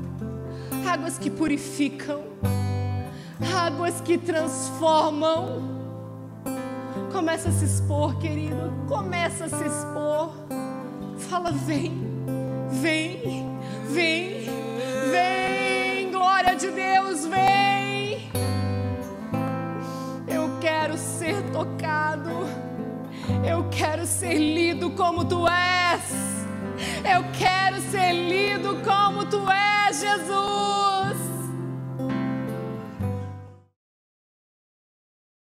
águas 0.86 1.18
que 1.18 1.30
purificam, 1.30 2.20
águas 3.56 4.02
que 4.02 4.18
transformam. 4.18 5.75
Começa 7.26 7.50
a 7.50 7.52
se 7.54 7.66
expor, 7.66 8.20
querido. 8.20 8.72
Começa 8.88 9.46
a 9.46 9.50
se 9.50 9.66
expor. 9.66 10.32
Fala, 11.28 11.52
vem, 11.52 11.92
vem, 12.70 13.58
vem, 13.90 14.44
vem, 15.10 16.12
glória 16.12 16.56
de 16.56 16.70
Deus, 16.70 17.26
vem. 17.26 18.30
Eu 20.28 20.60
quero 20.62 21.00
ser 21.00 21.42
tocado. 21.52 22.30
Eu 23.44 23.70
quero 23.72 24.06
ser 24.06 24.36
lido 24.36 24.92
como 24.92 25.26
tu 25.26 25.48
és. 25.48 26.46
Eu 27.12 27.24
quero 27.40 27.82
ser 27.90 28.14
lido 28.14 28.84
como 28.84 29.26
tu 29.26 29.42
és, 29.50 30.00
Jesus. 30.00 30.55